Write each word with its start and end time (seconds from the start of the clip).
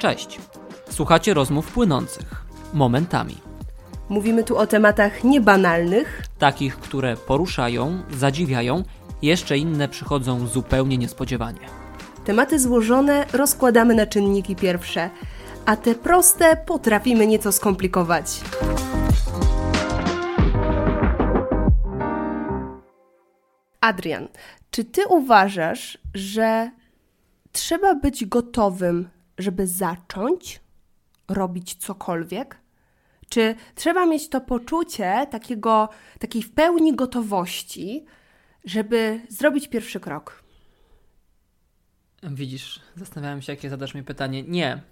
Cześć. 0.00 0.40
Słuchacie 0.90 1.34
rozmów 1.34 1.72
płynących 1.72 2.44
momentami. 2.72 3.36
Mówimy 4.08 4.44
tu 4.44 4.56
o 4.56 4.66
tematach 4.66 5.24
niebanalnych, 5.24 6.22
Takich, 6.38 6.76
które 6.76 7.16
poruszają, 7.16 8.02
zadziwiają, 8.10 8.82
jeszcze 9.22 9.58
inne 9.58 9.88
przychodzą 9.88 10.46
zupełnie 10.46 10.98
niespodziewanie. 10.98 11.60
tematy 12.24 12.58
złożone 12.58 13.26
rozkładamy 13.32 13.94
na 13.94 14.06
czynniki 14.06 14.56
pierwsze, 14.56 15.10
a 15.66 15.76
te 15.76 15.94
proste 15.94 16.56
potrafimy 16.56 17.26
nieco 17.26 17.52
skomplikować. 17.52 18.40
Adrian, 23.80 24.28
czy 24.70 24.84
ty 24.84 25.06
uważasz, 25.08 25.98
że 26.14 26.70
trzeba 27.52 27.94
być 27.94 28.24
gotowym, 28.24 29.08
żeby 29.40 29.66
zacząć 29.66 30.60
robić 31.28 31.74
cokolwiek? 31.74 32.60
Czy 33.28 33.54
trzeba 33.74 34.06
mieć 34.06 34.28
to 34.28 34.40
poczucie 34.40 35.26
takiego, 35.30 35.88
takiej 36.18 36.42
w 36.42 36.52
pełni 36.52 36.96
gotowości, 36.96 38.04
żeby 38.64 39.20
zrobić 39.28 39.68
pierwszy 39.68 40.00
krok? 40.00 40.42
Widzisz, 42.22 42.80
zastanawiałem 42.96 43.42
się, 43.42 43.52
jakie 43.52 43.70
zadasz 43.70 43.94
mi 43.94 44.02
pytanie. 44.02 44.42
Nie, 44.42 44.82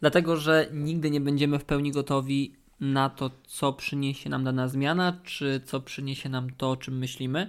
dlatego 0.00 0.36
że 0.36 0.68
nigdy 0.72 1.10
nie 1.10 1.20
będziemy 1.20 1.58
w 1.58 1.64
pełni 1.64 1.92
gotowi 1.92 2.56
na 2.80 3.10
to, 3.10 3.30
co 3.46 3.72
przyniesie 3.72 4.30
nam 4.30 4.44
dana 4.44 4.68
zmiana, 4.68 5.20
czy 5.24 5.60
co 5.64 5.80
przyniesie 5.80 6.28
nam 6.28 6.50
to, 6.50 6.70
o 6.70 6.76
czym 6.76 6.98
myślimy. 6.98 7.48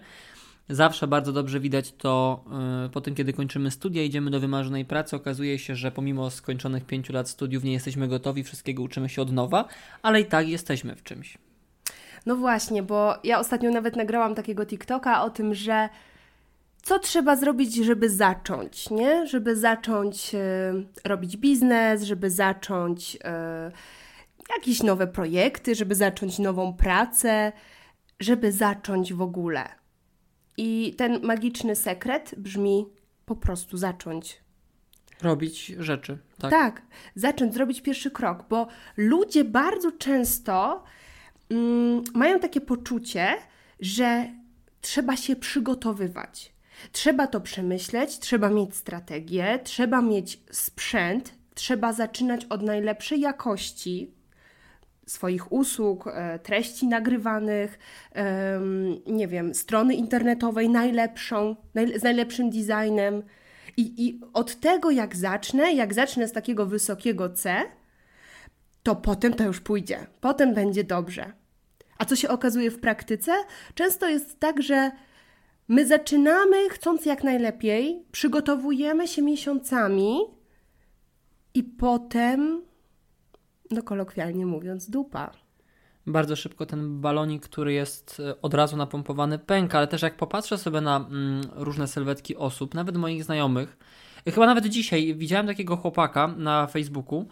Zawsze 0.70 1.08
bardzo 1.08 1.34
dobrze 1.34 1.60
widać 1.60 1.92
to 1.92 2.44
yy, 2.84 2.90
po 2.90 3.02
tym, 3.02 3.16
kiedy 3.16 3.34
kończymy 3.34 3.72
studia, 3.72 4.04
idziemy 4.04 4.32
do 4.32 4.40
wymarzonej 4.40 4.86
pracy. 4.86 5.16
Okazuje 5.16 5.60
się, 5.60 5.76
że 5.76 5.92
pomimo 5.92 6.30
skończonych 6.30 6.86
pięciu 6.86 7.14
lat 7.14 7.30
studiów 7.30 7.64
nie 7.64 7.74
jesteśmy 7.74 8.08
gotowi, 8.08 8.44
wszystkiego 8.44 8.84
uczymy 8.84 9.10
się 9.10 9.22
od 9.22 9.32
nowa, 9.32 9.68
ale 10.02 10.22
i 10.22 10.26
tak 10.26 10.48
jesteśmy 10.48 10.96
w 10.96 11.04
czymś. 11.04 11.38
No 12.26 12.36
właśnie, 12.36 12.84
bo 12.84 13.14
ja 13.24 13.40
ostatnio 13.40 13.72
nawet 13.72 13.96
nagrałam 13.96 14.36
takiego 14.36 14.66
TikToka 14.66 15.24
o 15.24 15.30
tym, 15.30 15.56
że 15.56 15.90
co 16.82 17.00
trzeba 17.00 17.36
zrobić, 17.36 17.76
żeby 17.76 18.10
zacząć, 18.10 18.90
nie? 18.90 19.28
Żeby 19.28 19.56
zacząć 19.56 20.36
e, 20.36 20.74
robić 21.06 21.38
biznes, 21.38 22.04
żeby 22.04 22.30
zacząć 22.30 23.18
e, 23.24 23.72
jakieś 24.56 24.84
nowe 24.84 25.08
projekty, 25.08 25.76
żeby 25.76 25.96
zacząć 25.96 26.40
nową 26.40 26.74
pracę, 26.74 27.52
żeby 28.20 28.52
zacząć 28.52 29.14
w 29.14 29.22
ogóle. 29.22 29.81
I 30.58 30.94
ten 30.98 31.26
magiczny 31.26 31.76
sekret 31.76 32.36
brzmi 32.38 32.86
po 33.26 33.36
prostu 33.36 33.78
zacząć. 33.78 34.42
Robić 35.22 35.66
rzeczy, 35.66 36.18
tak? 36.40 36.52
Tak, 36.52 36.82
zacząć 37.16 37.54
zrobić 37.54 37.82
pierwszy 37.82 38.12
krok, 38.12 38.46
bo 38.50 38.68
ludzie 38.98 39.44
bardzo 39.44 39.92
często 39.92 40.84
mm, 41.50 42.04
mają 42.14 42.40
takie 42.40 42.62
poczucie, 42.62 43.28
że 43.80 44.26
trzeba 44.82 45.18
się 45.18 45.36
przygotowywać. 45.36 46.54
Trzeba 46.92 47.28
to 47.28 47.42
przemyśleć, 47.42 48.20
trzeba 48.20 48.50
mieć 48.50 48.76
strategię, 48.76 49.60
trzeba 49.64 50.02
mieć 50.02 50.40
sprzęt, 50.52 51.34
trzeba 51.54 51.94
zaczynać 51.94 52.46
od 52.46 52.62
najlepszej 52.62 53.20
jakości 53.20 54.12
swoich 55.06 55.52
usług, 55.52 56.08
e, 56.08 56.40
treści 56.40 56.88
nagrywanych, 56.88 57.80
nie 59.08 59.28
wiem, 59.28 59.56
strony 59.56 59.96
internetowej 59.96 60.70
najlepszą, 60.70 61.56
naj, 61.74 62.00
z 62.00 62.04
najlepszym 62.04 62.50
designem. 62.50 63.24
I, 63.78 64.08
I 64.08 64.22
od 64.34 64.60
tego, 64.60 64.92
jak 64.92 65.16
zacznę, 65.16 65.74
jak 65.74 65.94
zacznę 65.94 66.28
z 66.28 66.32
takiego 66.32 66.66
wysokiego 66.66 67.30
C, 67.30 67.64
to 68.84 68.96
potem 68.96 69.34
to 69.34 69.44
już 69.44 69.60
pójdzie. 69.60 70.08
Potem 70.22 70.54
będzie 70.54 70.84
dobrze. 70.84 71.34
A 71.98 72.06
co 72.06 72.16
się 72.16 72.30
okazuje 72.30 72.72
w 72.72 72.80
praktyce? 72.80 73.32
Często 73.76 74.10
jest 74.10 74.40
tak, 74.40 74.62
że 74.62 74.92
my 75.68 75.88
zaczynamy 75.88 76.70
chcąc 76.70 77.06
jak 77.06 77.24
najlepiej, 77.24 78.06
przygotowujemy 78.12 79.08
się 79.08 79.22
miesiącami 79.22 80.20
i 81.54 81.64
potem, 81.64 82.62
no 83.72 83.84
kolokwialnie 83.84 84.46
mówiąc, 84.46 84.90
dupa. 84.90 85.32
bardzo 86.08 86.36
szybko 86.36 86.66
ten 86.66 87.02
balonik, 87.02 87.44
który 87.44 87.74
jest 87.74 88.22
e, 88.30 88.42
od 88.42 88.54
razu 88.54 88.78
napompowany, 88.78 89.40
pęka, 89.40 89.78
ale 89.78 89.88
też 89.88 90.02
jak 90.02 90.18
popatrzę 90.18 90.58
sobie 90.58 90.82
na 90.82 90.98
mm, 90.98 91.42
różne 91.56 91.88
sylwetki 91.88 92.36
osób, 92.36 92.74
nawet 92.74 92.98
moich 92.98 93.24
znajomych, 93.24 93.78
e, 94.26 94.32
chyba 94.32 94.46
nawet 94.46 94.66
dzisiaj 94.66 95.16
widziałem 95.16 95.48
takiego 95.48 95.78
chłopaka 95.78 96.28
na 96.28 96.68
Facebooku, 96.68 97.28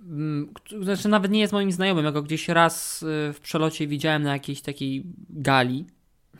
mm, 0.00 0.52
znaczy 0.82 1.08
nawet 1.08 1.32
nie 1.32 1.40
jest 1.40 1.52
moim 1.52 1.72
znajomym, 1.72 2.04
ja 2.04 2.12
go 2.12 2.22
gdzieś 2.22 2.48
raz 2.48 3.02
e, 3.02 3.32
w 3.32 3.40
przelocie 3.40 3.86
widziałem 3.86 4.22
na 4.22 4.32
jakiejś 4.32 4.62
takiej 4.62 5.04
gali, 5.30 5.86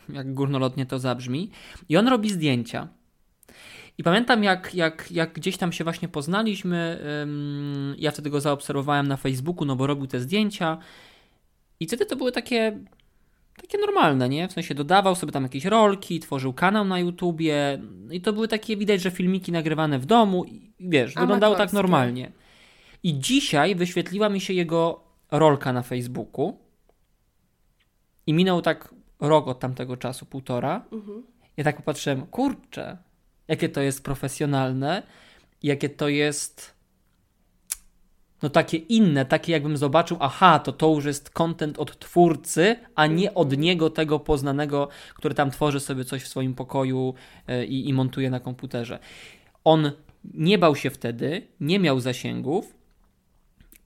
jak 0.09 0.33
górnolotnie 0.33 0.85
to 0.85 0.99
zabrzmi, 0.99 1.49
i 1.89 1.97
on 1.97 2.07
robi 2.07 2.29
zdjęcia. 2.29 2.87
I 3.97 4.03
pamiętam, 4.03 4.43
jak, 4.43 4.75
jak, 4.75 5.11
jak 5.11 5.33
gdzieś 5.33 5.57
tam 5.57 5.71
się 5.71 5.83
właśnie 5.83 6.07
poznaliśmy, 6.07 6.99
ja 7.97 8.11
wtedy 8.11 8.29
go 8.29 8.41
zaobserwowałem 8.41 9.07
na 9.07 9.17
Facebooku, 9.17 9.65
no 9.65 9.75
bo 9.75 9.87
robił 9.87 10.07
te 10.07 10.19
zdjęcia, 10.19 10.77
i 11.79 11.87
wtedy 11.87 12.05
to 12.05 12.15
były 12.15 12.31
takie, 12.31 12.79
takie 13.61 13.77
normalne, 13.77 14.29
nie? 14.29 14.47
W 14.47 14.53
sensie 14.53 14.75
dodawał 14.75 15.15
sobie 15.15 15.31
tam 15.31 15.43
jakieś 15.43 15.65
rolki, 15.65 16.19
tworzył 16.19 16.53
kanał 16.53 16.85
na 16.85 16.99
YouTubie 16.99 17.81
i 18.11 18.21
to 18.21 18.33
były 18.33 18.47
takie, 18.47 18.77
widać, 18.77 19.01
że 19.01 19.11
filmiki 19.11 19.51
nagrywane 19.51 19.99
w 19.99 20.05
domu 20.05 20.45
i 20.45 20.71
wiesz, 20.79 21.15
wyglądało 21.15 21.55
tak 21.55 21.73
normalnie. 21.73 22.31
I 23.03 23.19
dzisiaj 23.19 23.75
wyświetliła 23.75 24.29
mi 24.29 24.41
się 24.41 24.53
jego 24.53 25.03
rolka 25.31 25.73
na 25.73 25.81
Facebooku 25.81 26.57
i 28.27 28.33
minął 28.33 28.61
tak 28.61 28.93
rok 29.19 29.47
od 29.47 29.59
tamtego 29.59 29.97
czasu, 29.97 30.25
półtora. 30.25 30.85
Ja 31.57 31.63
tak 31.63 31.77
popatrzyłem, 31.77 32.25
kurczę, 32.25 32.97
jakie 33.47 33.69
to 33.69 33.81
jest 33.81 34.03
profesjonalne, 34.03 35.03
jakie 35.63 35.89
to 35.89 36.07
jest 36.07 36.73
no 38.41 38.49
takie 38.49 38.77
inne, 38.77 39.25
takie 39.25 39.51
jakbym 39.51 39.77
zobaczył, 39.77 40.17
aha, 40.19 40.59
to 40.59 40.71
to 40.71 40.89
już 40.95 41.05
jest 41.05 41.29
content 41.29 41.79
od 41.79 41.99
twórcy, 41.99 42.75
a 42.95 43.07
nie 43.07 43.33
od 43.33 43.57
niego 43.57 43.89
tego 43.89 44.19
poznanego, 44.19 44.87
który 45.15 45.35
tam 45.35 45.51
tworzy 45.51 45.79
sobie 45.79 46.05
coś 46.05 46.23
w 46.23 46.27
swoim 46.27 46.53
pokoju 46.55 47.13
e, 47.47 47.65
i, 47.65 47.89
i 47.89 47.93
montuje 47.93 48.29
na 48.29 48.39
komputerze. 48.39 48.99
On 49.63 49.91
nie 50.33 50.57
bał 50.57 50.75
się 50.75 50.89
wtedy, 50.89 51.47
nie 51.59 51.79
miał 51.79 51.99
zasięgów, 51.99 52.75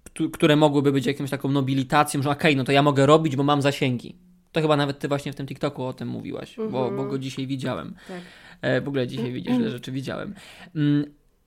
któ- 0.04 0.30
które 0.30 0.56
mogłyby 0.56 0.92
być 0.92 1.06
jakąś 1.06 1.30
taką 1.30 1.52
nobilitacją, 1.52 2.22
że 2.22 2.30
okej, 2.30 2.56
no 2.56 2.64
to 2.64 2.72
ja 2.72 2.84
mogę 2.84 3.06
robić, 3.06 3.36
bo 3.36 3.44
mam 3.44 3.62
zasięgi. 3.62 4.16
To 4.52 4.62
chyba 4.62 4.78
nawet 4.78 5.00
ty 5.00 5.08
właśnie 5.08 5.34
w 5.34 5.36
tym 5.36 5.48
TikToku 5.48 5.84
o 5.84 5.94
tym 5.94 6.08
mówiłaś, 6.08 6.56
bo, 6.72 6.92
bo 6.92 7.06
go 7.06 7.20
dzisiaj 7.20 7.48
widziałem. 7.48 7.96
Tak. 8.08 8.22
E, 8.62 8.82
w 8.82 8.88
ogóle 8.88 9.08
dzisiaj 9.08 9.32
widzisz, 9.32 9.56
ile 9.56 9.70
rzeczy 9.70 9.92
widziałem. 9.92 10.36
Mm, 10.76 11.06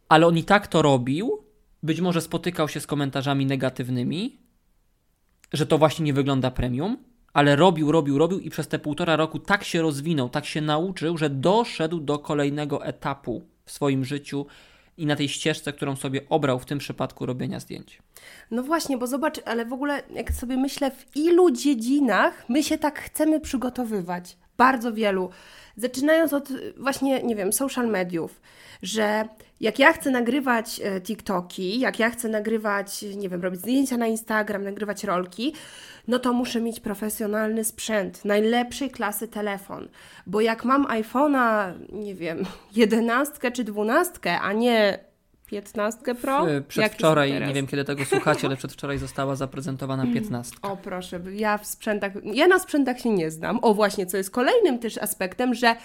ale 0.09 0.27
on 0.27 0.39
i 0.39 0.45
tak 0.45 0.67
to 0.67 0.83
robił. 0.83 1.45
Być 1.83 2.01
może 2.01 2.21
spotykał 2.21 2.69
się 2.69 2.81
z 2.81 2.87
komentarzami 2.87 3.47
negatywnymi, 3.47 4.39
że 5.53 5.67
to 5.67 5.79
właśnie 5.79 6.05
nie 6.05 6.13
wygląda 6.13 6.51
premium, 6.51 6.97
ale 7.33 7.57
robił, 7.57 7.93
robił, 7.93 8.19
robił 8.19 8.39
i 8.39 8.51
przez 8.51 8.69
te 8.69 8.79
półtora 8.79 9.17
roku 9.17 9.39
tak 9.39 9.65
się 9.65 9.83
rozwinął, 9.83 10.29
tak 10.29 10.47
się 10.47 10.61
nauczył, 10.61 11.19
że 11.19 11.31
doszedł 11.31 12.01
do 12.01 12.19
kolejnego 12.19 12.85
etapu 12.85 13.43
w 13.65 13.73
swoim 13.73 14.05
życiu 14.05 14.47
i 14.97 15.07
na 15.07 15.17
tej 15.17 15.29
ścieżce, 15.29 15.73
którą 15.73 15.97
sobie 15.97 16.29
obrał 16.29 16.59
w 16.59 16.67
tym 16.67 16.79
przypadku 16.79 17.27
robienia 17.27 17.61
zdjęć. 17.61 18.03
No 18.51 18.63
właśnie, 18.63 18.99
bo 18.99 19.07
zobacz, 19.07 19.41
ale 19.45 19.67
w 19.67 19.73
ogóle 19.73 20.03
jak 20.15 20.33
sobie 20.33 20.57
myślę, 20.57 20.91
w 20.91 21.17
ilu 21.17 21.51
dziedzinach 21.51 22.45
my 22.49 22.63
się 22.63 22.79
tak 22.79 23.01
chcemy 23.01 23.41
przygotowywać? 23.41 24.37
Bardzo 24.61 24.93
wielu. 24.93 25.31
Zaczynając 25.77 26.33
od 26.33 26.49
właśnie, 26.77 27.23
nie 27.23 27.37
wiem, 27.37 27.53
social 27.53 27.89
mediów, 27.89 28.41
że 28.83 29.29
jak 29.61 29.79
ja 29.79 29.93
chcę 29.93 30.11
nagrywać 30.11 30.81
e, 30.85 31.01
TikToki, 31.01 31.81
jak 31.81 31.99
ja 31.99 32.11
chcę 32.11 32.29
nagrywać, 32.29 33.03
nie 33.17 33.29
wiem, 33.29 33.43
robić 33.43 33.61
zdjęcia 33.61 33.97
na 33.97 34.07
Instagram, 34.07 34.65
nagrywać 34.65 35.05
rolki, 35.05 35.55
no 36.09 36.19
to 36.19 36.33
muszę 36.33 36.61
mieć 36.61 36.81
profesjonalny 36.81 37.65
sprzęt, 37.65 38.25
najlepszej 38.25 38.91
klasy 38.91 39.29
telefon. 39.29 39.89
Bo 40.27 40.41
jak 40.41 40.65
mam 40.65 40.87
iPhone'a, 40.87 41.73
nie 41.93 42.15
wiem, 42.15 42.45
11 42.77 43.51
czy 43.51 43.65
12, 43.65 44.41
a 44.41 44.53
nie 44.53 44.99
15 45.51 46.15
Pro, 46.15 46.51
E, 46.51 46.61
Przedwczoraj, 46.61 47.33
nie 47.47 47.55
wiem 47.55 47.67
kiedy 47.67 47.85
tego 47.85 48.05
słuchacie, 48.05 48.47
ale 48.47 48.57
przedwczoraj 48.57 48.99
została 48.99 49.37
zaprezentowana 49.37 50.07
15. 50.15 50.57
O 50.63 50.77
proszę, 50.77 51.21
ja 51.33 51.59
w 51.59 51.67
sprzętach, 51.67 52.13
ja 52.25 52.47
na 52.47 52.59
sprzętach 52.59 53.01
się 53.01 53.11
nie 53.11 53.31
znam. 53.31 53.59
O 53.63 53.75
właśnie, 53.75 54.07
co 54.07 54.17
jest 54.17 54.31
kolejnym 54.31 54.79
też 54.79 54.99
aspektem, 54.99 55.55
że 55.55 55.77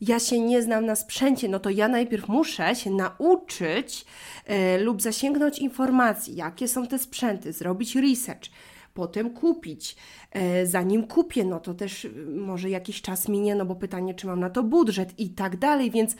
ja 0.00 0.20
się 0.20 0.40
nie 0.40 0.62
znam 0.62 0.86
na 0.86 0.96
sprzęcie, 0.96 1.48
no 1.48 1.58
to 1.58 1.70
ja 1.70 1.88
najpierw 1.88 2.28
muszę 2.28 2.74
się 2.74 2.90
nauczyć 2.90 4.04
e, 4.46 4.78
lub 4.78 5.02
zasięgnąć 5.02 5.58
informacji, 5.58 6.36
jakie 6.36 6.68
są 6.68 6.86
te 6.86 6.98
sprzęty, 6.98 7.52
zrobić 7.52 7.96
research, 7.96 8.50
potem 8.94 9.30
kupić. 9.30 9.96
E, 10.32 10.66
zanim 10.66 11.06
kupię, 11.06 11.44
no 11.44 11.60
to 11.60 11.74
też 11.74 12.04
y, 12.04 12.10
może 12.36 12.70
jakiś 12.70 13.02
czas 13.02 13.28
minie, 13.28 13.54
no 13.54 13.66
bo 13.66 13.74
pytanie, 13.74 14.14
czy 14.14 14.26
mam 14.26 14.40
na 14.40 14.50
to 14.50 14.62
budżet 14.62 15.18
i 15.18 15.30
tak 15.30 15.56
dalej, 15.56 15.90
więc 15.90 16.16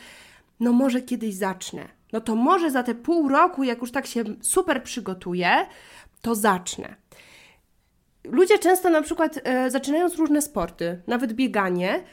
no 0.60 0.72
może 0.72 1.02
kiedyś 1.02 1.34
zacznę. 1.34 1.95
No 2.16 2.20
to 2.20 2.36
może 2.36 2.70
za 2.70 2.82
te 2.82 2.94
pół 2.94 3.28
roku, 3.28 3.64
jak 3.64 3.80
już 3.80 3.92
tak 3.92 4.06
się 4.06 4.24
super 4.40 4.82
przygotuję, 4.82 5.50
to 6.22 6.34
zacznę. 6.34 6.94
Ludzie 8.24 8.58
często 8.58 8.90
na 8.90 9.02
przykład 9.02 9.38
e, 9.44 9.70
zaczynając 9.70 10.14
różne 10.16 10.42
sporty, 10.42 11.02
nawet 11.06 11.32
bieganie, 11.32 12.04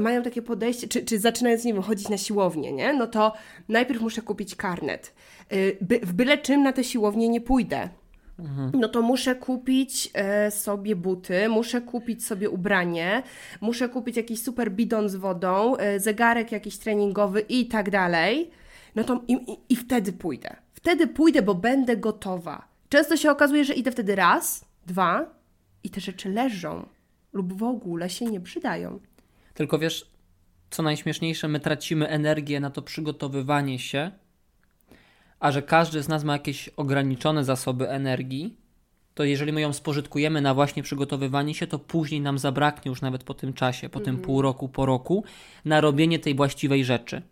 mają 0.00 0.22
takie 0.22 0.42
podejście, 0.42 0.88
czy, 0.88 1.04
czy 1.04 1.18
zaczynając, 1.18 1.64
nie 1.64 1.74
wiem, 1.74 1.82
chodzić 1.82 2.08
na 2.08 2.18
siłownię, 2.18 2.72
nie? 2.72 2.92
No 2.92 3.06
to 3.06 3.32
najpierw 3.68 4.00
muszę 4.00 4.22
kupić 4.22 4.54
karnet. 4.54 5.14
Y, 5.52 5.76
by, 5.80 6.00
w 6.02 6.12
byle 6.12 6.38
czym 6.38 6.62
na 6.62 6.72
tę 6.72 6.84
siłownię 6.84 7.28
nie 7.28 7.40
pójdę. 7.40 7.88
Mhm. 8.38 8.70
No 8.74 8.88
to 8.88 9.02
muszę 9.02 9.34
kupić 9.34 10.10
e, 10.14 10.50
sobie 10.50 10.96
buty, 10.96 11.48
muszę 11.48 11.80
kupić 11.80 12.26
sobie 12.26 12.50
ubranie, 12.50 13.22
muszę 13.60 13.88
kupić 13.88 14.16
jakiś 14.16 14.42
super 14.42 14.72
bidon 14.72 15.08
z 15.08 15.16
wodą, 15.16 15.76
e, 15.76 16.00
zegarek 16.00 16.52
jakiś 16.52 16.78
treningowy 16.78 17.40
i 17.40 17.66
tak 17.66 17.90
dalej. 17.90 18.50
No 18.94 19.04
to 19.04 19.24
i, 19.28 19.32
i, 19.32 19.58
i 19.68 19.76
wtedy 19.76 20.12
pójdę. 20.12 20.56
Wtedy 20.72 21.06
pójdę, 21.06 21.42
bo 21.42 21.54
będę 21.54 21.96
gotowa. 21.96 22.68
Często 22.88 23.16
się 23.16 23.30
okazuje, 23.30 23.64
że 23.64 23.74
idę 23.74 23.92
wtedy 23.92 24.16
raz, 24.16 24.64
dwa 24.86 25.34
i 25.84 25.90
te 25.90 26.00
rzeczy 26.00 26.28
leżą 26.28 26.86
lub 27.32 27.52
w 27.52 27.62
ogóle 27.62 28.10
się 28.10 28.24
nie 28.24 28.40
przydają. 28.40 29.00
Tylko 29.54 29.78
wiesz, 29.78 30.10
co 30.70 30.82
najśmieszniejsze, 30.82 31.48
my 31.48 31.60
tracimy 31.60 32.08
energię 32.08 32.60
na 32.60 32.70
to 32.70 32.82
przygotowywanie 32.82 33.78
się, 33.78 34.10
a 35.40 35.52
że 35.52 35.62
każdy 35.62 36.02
z 36.02 36.08
nas 36.08 36.24
ma 36.24 36.32
jakieś 36.32 36.68
ograniczone 36.68 37.44
zasoby 37.44 37.88
energii, 37.88 38.56
to 39.20 39.24
jeżeli 39.24 39.52
my 39.52 39.60
ją 39.60 39.72
spożytkujemy 39.72 40.40
na 40.40 40.54
właśnie 40.54 40.82
przygotowywanie 40.82 41.54
się, 41.54 41.66
to 41.66 41.78
później 41.78 42.20
nam 42.20 42.38
zabraknie 42.38 42.88
już 42.88 43.00
nawet 43.00 43.24
po 43.24 43.34
tym 43.34 43.52
czasie, 43.52 43.88
po 43.88 44.00
tym 44.00 44.08
mhm. 44.08 44.26
pół 44.26 44.42
roku, 44.42 44.68
po 44.68 44.86
roku, 44.86 45.24
na 45.64 45.80
robienie 45.80 46.18
tej 46.18 46.34
właściwej 46.34 46.84
rzeczy. 46.84 47.22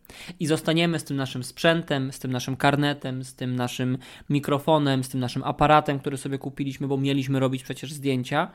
I 0.41 0.47
zostaniemy 0.47 0.99
z 0.99 1.05
tym 1.05 1.17
naszym 1.17 1.45
sprzętem, 1.45 2.13
z 2.13 2.19
tym 2.19 2.33
naszym 2.33 2.57
karnetem, 2.57 3.25
z 3.25 3.35
tym 3.35 3.57
naszym 3.57 3.99
mikrofonem, 4.31 5.05
z 5.05 5.09
tym 5.09 5.21
naszym 5.21 5.45
aparatem, 5.45 5.99
który 5.99 6.17
sobie 6.17 6.39
kupiliśmy, 6.39 6.89
bo 6.89 6.97
mieliśmy 6.97 7.41
robić 7.41 7.63
przecież 7.63 7.93
zdjęcia 7.93 8.51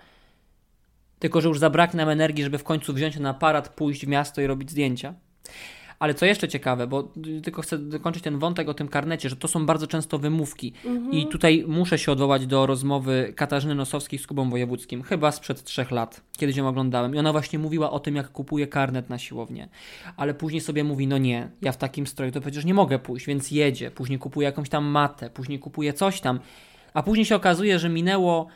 tylko 1.20 1.42
że 1.42 1.48
już 1.48 1.60
zabraknie 1.60 1.98
nam 1.98 2.10
energii, 2.10 2.44
żeby 2.44 2.58
w 2.58 2.64
końcu 2.64 2.94
wziąć 2.94 3.14
ten 3.14 3.26
aparat, 3.26 3.70
pójść 3.70 4.06
w 4.06 4.08
miasto 4.08 4.42
i 4.42 4.48
robić 4.48 4.72
zdjęcia. 4.72 5.14
Ale 6.00 6.14
co 6.14 6.26
jeszcze 6.26 6.48
ciekawe, 6.48 6.88
bo 6.88 7.12
tylko 7.44 7.62
chcę 7.62 7.78
dokończyć 7.78 8.24
ten 8.24 8.40
wątek 8.40 8.70
o 8.70 8.74
tym 8.74 8.88
karnecie, 8.88 9.30
że 9.30 9.36
to 9.36 9.48
są 9.48 9.66
bardzo 9.66 9.88
często 9.88 10.20
wymówki. 10.20 10.74
Mhm. 10.86 11.12
I 11.12 11.28
tutaj 11.28 11.64
muszę 11.68 12.00
się 12.00 12.12
odwołać 12.12 12.48
do 12.48 12.66
rozmowy 12.66 13.34
Katarzyny 13.36 13.76
Nosowskiej 13.76 14.20
z 14.20 14.28
Kubą 14.28 14.50
Wojewódzkim, 14.50 15.04
chyba 15.04 15.32
sprzed 15.32 15.64
trzech 15.64 15.92
lat, 15.92 16.22
kiedyś 16.38 16.56
ją 16.56 16.68
oglądałem. 16.68 17.16
I 17.16 17.20
ona 17.20 17.32
właśnie 17.32 17.60
mówiła 17.60 17.92
o 17.92 18.00
tym, 18.00 18.16
jak 18.16 18.32
kupuje 18.32 18.68
karnet 18.68 19.10
na 19.10 19.18
siłownię. 19.18 19.70
Ale 20.18 20.34
później 20.34 20.62
sobie 20.62 20.84
mówi, 20.84 21.08
no 21.08 21.18
nie, 21.18 21.50
ja 21.62 21.72
w 21.72 21.78
takim 21.78 22.08
stroju 22.08 22.32
to 22.32 22.42
przecież 22.42 22.66
nie 22.66 22.74
mogę 22.74 23.00
pójść, 23.00 23.26
więc 23.26 23.52
jedzie. 23.52 23.92
Później 23.92 24.20
kupuje 24.20 24.46
jakąś 24.46 24.70
tam 24.70 24.86
matę, 24.86 25.30
później 25.30 25.60
kupuje 25.60 25.94
coś 25.94 26.22
tam. 26.22 26.40
A 26.94 27.04
później 27.04 27.26
się 27.26 27.36
okazuje, 27.36 27.80
że 27.80 27.90
minęło 27.90 28.48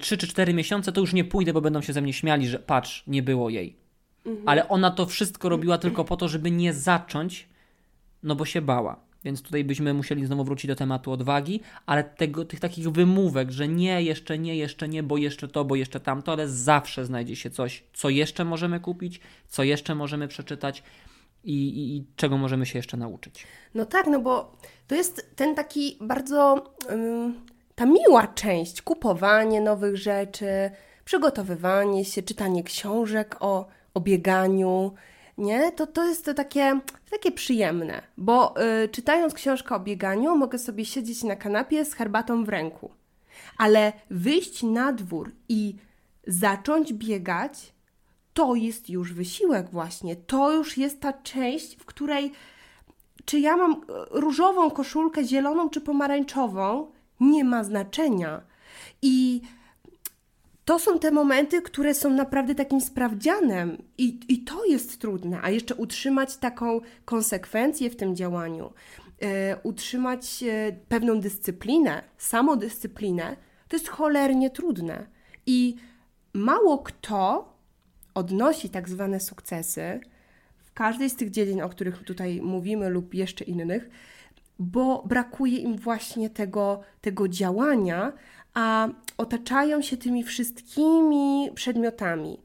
3 0.00 0.16
czy 0.16 0.26
4 0.26 0.54
miesiące, 0.54 0.92
to 0.92 1.00
już 1.00 1.12
nie 1.12 1.24
pójdę, 1.24 1.52
bo 1.52 1.60
będą 1.60 1.80
się 1.80 1.92
ze 1.92 2.02
mnie 2.02 2.12
śmiali, 2.12 2.48
że 2.48 2.58
patrz, 2.58 3.04
nie 3.06 3.22
było 3.22 3.50
jej. 3.50 3.76
Mhm. 4.26 4.48
Ale 4.48 4.68
ona 4.68 4.90
to 4.90 5.06
wszystko 5.06 5.48
robiła 5.48 5.78
tylko 5.78 6.04
po 6.04 6.16
to, 6.16 6.28
żeby 6.28 6.50
nie 6.50 6.72
zacząć, 6.72 7.48
no 8.22 8.36
bo 8.36 8.44
się 8.44 8.62
bała. 8.62 9.10
Więc 9.24 9.42
tutaj 9.42 9.64
byśmy 9.64 9.94
musieli 9.94 10.26
znowu 10.26 10.44
wrócić 10.44 10.68
do 10.68 10.76
tematu 10.76 11.12
odwagi, 11.12 11.60
ale 11.86 12.04
tego, 12.04 12.44
tych 12.44 12.60
takich 12.60 12.90
wymówek, 12.90 13.50
że 13.50 13.68
nie, 13.68 14.02
jeszcze 14.02 14.38
nie, 14.38 14.56
jeszcze 14.56 14.88
nie, 14.88 15.02
bo 15.02 15.16
jeszcze 15.16 15.48
to, 15.48 15.64
bo 15.64 15.74
jeszcze 15.74 16.00
tamto, 16.00 16.32
ale 16.32 16.48
zawsze 16.48 17.04
znajdzie 17.04 17.36
się 17.36 17.50
coś, 17.50 17.84
co 17.92 18.08
jeszcze 18.08 18.44
możemy 18.44 18.80
kupić, 18.80 19.20
co 19.48 19.62
jeszcze 19.62 19.94
możemy 19.94 20.28
przeczytać 20.28 20.82
i, 21.44 21.68
i, 21.68 21.96
i 21.96 22.06
czego 22.16 22.38
możemy 22.38 22.66
się 22.66 22.78
jeszcze 22.78 22.96
nauczyć. 22.96 23.46
No 23.74 23.84
tak, 23.84 24.06
no 24.06 24.20
bo 24.20 24.56
to 24.86 24.94
jest 24.94 25.36
ten 25.36 25.54
taki 25.54 25.98
bardzo. 26.00 26.64
Ta 27.74 27.86
miła 27.86 28.26
część, 28.26 28.82
kupowanie 28.82 29.60
nowych 29.60 29.96
rzeczy, 29.96 30.70
przygotowywanie 31.04 32.04
się, 32.04 32.22
czytanie 32.22 32.62
książek 32.62 33.36
o, 33.40 33.66
o 33.94 34.00
bieganiu, 34.00 34.94
nie? 35.38 35.72
To, 35.72 35.86
to 35.86 36.04
jest 36.04 36.24
to 36.24 36.34
takie, 36.34 36.80
takie 37.10 37.32
przyjemne, 37.32 38.02
bo 38.16 38.54
y, 38.84 38.88
czytając 38.88 39.34
książkę 39.34 39.74
o 39.74 39.80
bieganiu, 39.80 40.36
mogę 40.36 40.58
sobie 40.58 40.84
siedzieć 40.84 41.24
na 41.24 41.36
kanapie 41.36 41.84
z 41.84 41.94
herbatą 41.94 42.44
w 42.44 42.48
ręku. 42.48 42.90
Ale 43.58 43.92
wyjść 44.10 44.62
na 44.62 44.92
dwór 44.92 45.32
i 45.48 45.76
zacząć 46.26 46.92
biegać, 46.92 47.72
to 48.34 48.54
jest 48.54 48.90
już 48.90 49.12
wysiłek, 49.12 49.70
właśnie. 49.70 50.16
To 50.16 50.52
już 50.52 50.78
jest 50.78 51.00
ta 51.00 51.12
część, 51.12 51.76
w 51.76 51.84
której 51.84 52.32
czy 53.24 53.38
ja 53.38 53.56
mam 53.56 53.72
y, 53.72 53.76
różową 54.10 54.70
koszulkę, 54.70 55.24
zieloną 55.24 55.70
czy 55.70 55.80
pomarańczową, 55.80 56.90
nie 57.20 57.44
ma 57.44 57.64
znaczenia. 57.64 58.40
I 59.02 59.42
to 60.64 60.78
są 60.78 60.98
te 60.98 61.10
momenty, 61.10 61.62
które 61.62 61.94
są 61.94 62.10
naprawdę 62.10 62.54
takim 62.54 62.80
sprawdzianem, 62.80 63.82
i, 63.98 64.20
i 64.28 64.38
to 64.44 64.64
jest 64.64 65.00
trudne, 65.00 65.38
a 65.42 65.50
jeszcze 65.50 65.74
utrzymać 65.74 66.36
taką 66.36 66.80
konsekwencję 67.04 67.90
w 67.90 67.96
tym 67.96 68.16
działaniu, 68.16 68.72
e, 69.20 69.56
utrzymać 69.62 70.42
e, 70.42 70.72
pewną 70.88 71.20
dyscyplinę, 71.20 72.02
samodyscyplinę, 72.18 73.36
to 73.68 73.76
jest 73.76 73.88
cholernie 73.88 74.50
trudne. 74.50 75.06
I 75.46 75.76
mało 76.34 76.78
kto 76.78 77.52
odnosi 78.14 78.70
tak 78.70 78.88
zwane 78.88 79.20
sukcesy 79.20 80.00
w 80.58 80.72
każdej 80.72 81.10
z 81.10 81.16
tych 81.16 81.30
dziedzin, 81.30 81.62
o 81.62 81.68
których 81.68 82.04
tutaj 82.04 82.40
mówimy, 82.42 82.88
lub 82.88 83.14
jeszcze 83.14 83.44
innych, 83.44 83.90
bo 84.58 85.02
brakuje 85.06 85.58
im 85.58 85.76
właśnie 85.76 86.30
tego, 86.30 86.80
tego 87.00 87.28
działania, 87.28 88.12
a 88.54 88.88
otaczają 89.18 89.82
się 89.82 89.96
tymi 89.96 90.24
wszystkimi 90.24 91.50
przedmiotami. 91.54 92.40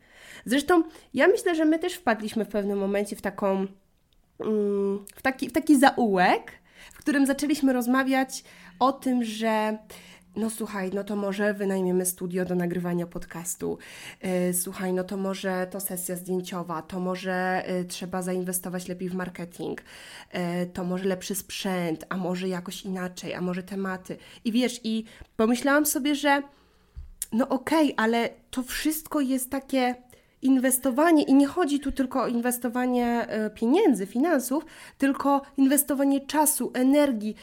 Zresztą 0.45 0.83
ja 1.13 1.27
myślę, 1.27 1.55
że 1.55 1.65
my 1.65 1.79
też 1.79 1.93
wpadliśmy 1.93 2.45
w 2.45 2.47
pewnym 2.47 2.79
momencie 2.79 3.15
w 3.15 3.21
taką 3.21 3.67
mm, 4.39 5.05
w 5.15 5.21
taki, 5.21 5.49
w 5.49 5.51
taki 5.51 5.79
zaułek, 5.79 6.51
w 6.93 6.97
którym 6.97 7.25
zaczęliśmy 7.25 7.73
rozmawiać 7.73 8.43
o 8.79 8.91
tym, 8.91 9.23
że 9.23 9.77
no 10.35 10.49
słuchaj, 10.49 10.91
no 10.93 11.03
to 11.03 11.15
może 11.15 11.53
wynajmiemy 11.53 12.05
studio 12.05 12.45
do 12.45 12.55
nagrywania 12.55 13.07
podcastu. 13.07 13.77
E, 14.21 14.53
słuchaj, 14.53 14.93
no 14.93 15.03
to 15.03 15.17
może 15.17 15.67
to 15.71 15.79
sesja 15.79 16.15
zdjęciowa, 16.15 16.81
to 16.81 16.99
może 16.99 17.33
e, 17.65 17.83
trzeba 17.83 18.21
zainwestować 18.21 18.87
lepiej 18.87 19.09
w 19.09 19.13
marketing, 19.13 19.81
e, 20.31 20.65
to 20.65 20.83
może 20.83 21.03
lepszy 21.03 21.35
sprzęt, 21.35 22.05
a 22.09 22.17
może 22.17 22.47
jakoś 22.47 22.85
inaczej, 22.85 23.33
a 23.33 23.41
może 23.41 23.63
tematy. 23.63 24.17
I 24.45 24.51
wiesz, 24.51 24.81
i 24.83 25.05
pomyślałam 25.37 25.85
sobie, 25.85 26.15
że 26.15 26.41
no 27.31 27.49
okej, 27.49 27.93
okay, 27.93 28.05
ale 28.05 28.29
to 28.51 28.63
wszystko 28.63 29.21
jest 29.21 29.49
takie 29.49 29.95
inwestowanie 30.41 31.23
i 31.23 31.33
nie 31.33 31.47
chodzi 31.47 31.79
tu 31.79 31.91
tylko 31.91 32.23
o 32.23 32.27
inwestowanie 32.27 33.27
pieniędzy, 33.55 34.05
finansów, 34.05 34.65
tylko 34.97 35.41
inwestowanie 35.57 36.21
czasu, 36.21 36.71
energii 36.73 37.35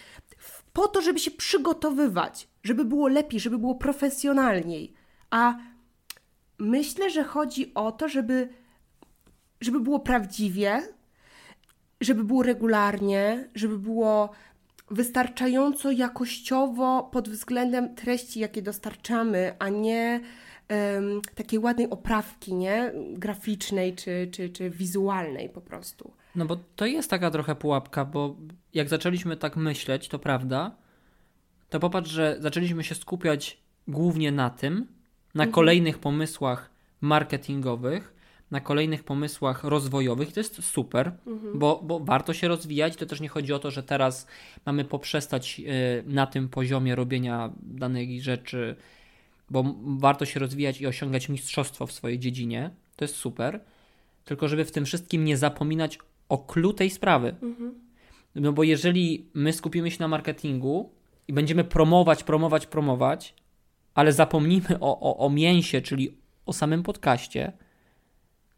po 0.72 0.88
to, 0.88 1.02
żeby 1.02 1.18
się 1.18 1.30
przygotowywać 1.30 2.51
żeby 2.62 2.84
było 2.84 3.08
lepiej, 3.08 3.40
żeby 3.40 3.58
było 3.58 3.74
profesjonalniej. 3.74 4.92
A 5.30 5.54
myślę, 6.58 7.10
że 7.10 7.24
chodzi 7.24 7.74
o 7.74 7.92
to, 7.92 8.08
żeby, 8.08 8.48
żeby 9.60 9.80
było 9.80 10.00
prawdziwie, 10.00 10.82
żeby 12.00 12.24
było 12.24 12.42
regularnie, 12.42 13.48
żeby 13.54 13.78
było 13.78 14.30
wystarczająco 14.90 15.90
jakościowo 15.90 17.02
pod 17.12 17.28
względem 17.28 17.94
treści, 17.94 18.40
jakie 18.40 18.62
dostarczamy, 18.62 19.54
a 19.58 19.68
nie 19.68 20.20
um, 20.70 21.20
takiej 21.34 21.58
ładnej 21.58 21.90
oprawki, 21.90 22.54
nie? 22.54 22.92
Graficznej 23.12 23.94
czy, 23.94 24.28
czy, 24.32 24.48
czy 24.50 24.70
wizualnej 24.70 25.48
po 25.48 25.60
prostu. 25.60 26.12
No 26.34 26.46
bo 26.46 26.56
to 26.76 26.86
jest 26.86 27.10
taka 27.10 27.30
trochę 27.30 27.54
pułapka, 27.54 28.04
bo 28.04 28.36
jak 28.74 28.88
zaczęliśmy 28.88 29.36
tak 29.36 29.56
myśleć, 29.56 30.08
to 30.08 30.18
prawda, 30.18 30.76
to 31.72 31.80
popatrz, 31.80 32.10
że 32.10 32.36
zaczęliśmy 32.40 32.84
się 32.84 32.94
skupiać 32.94 33.58
głównie 33.88 34.32
na 34.32 34.50
tym, 34.50 34.86
na 35.34 35.44
mhm. 35.44 35.52
kolejnych 35.52 35.98
pomysłach 35.98 36.70
marketingowych, 37.00 38.14
na 38.50 38.60
kolejnych 38.60 39.04
pomysłach 39.04 39.64
rozwojowych 39.64 40.30
i 40.30 40.32
to 40.32 40.40
jest 40.40 40.64
super, 40.64 41.12
mhm. 41.26 41.58
bo, 41.58 41.80
bo 41.84 42.00
warto 42.00 42.34
się 42.34 42.48
rozwijać. 42.48 42.96
To 42.96 43.06
też 43.06 43.20
nie 43.20 43.28
chodzi 43.28 43.52
o 43.52 43.58
to, 43.58 43.70
że 43.70 43.82
teraz 43.82 44.26
mamy 44.66 44.84
poprzestać 44.84 45.60
y, 45.60 46.04
na 46.06 46.26
tym 46.26 46.48
poziomie 46.48 46.94
robienia 46.94 47.52
danej 47.62 48.20
rzeczy, 48.20 48.76
bo 49.50 49.74
warto 49.84 50.24
się 50.24 50.40
rozwijać 50.40 50.80
i 50.80 50.86
osiągać 50.86 51.28
mistrzostwo 51.28 51.86
w 51.86 51.92
swojej 51.92 52.18
dziedzinie. 52.18 52.70
To 52.96 53.04
jest 53.04 53.16
super. 53.16 53.60
Tylko 54.24 54.48
żeby 54.48 54.64
w 54.64 54.72
tym 54.72 54.84
wszystkim 54.84 55.24
nie 55.24 55.36
zapominać 55.36 55.98
o 56.28 56.38
klucz 56.38 56.76
tej 56.76 56.90
sprawy. 56.90 57.28
Mhm. 57.42 57.74
No 58.34 58.52
bo 58.52 58.62
jeżeli 58.62 59.26
my 59.34 59.52
skupimy 59.52 59.90
się 59.90 59.96
na 60.00 60.08
marketingu, 60.08 61.01
i 61.28 61.32
będziemy 61.32 61.64
promować, 61.64 62.24
promować, 62.24 62.66
promować, 62.66 63.34
ale 63.94 64.12
zapomnimy 64.12 64.80
o, 64.80 65.00
o, 65.00 65.26
o 65.26 65.30
mięsie, 65.30 65.80
czyli 65.80 66.16
o 66.46 66.52
samym 66.52 66.82
podcaście, 66.82 67.52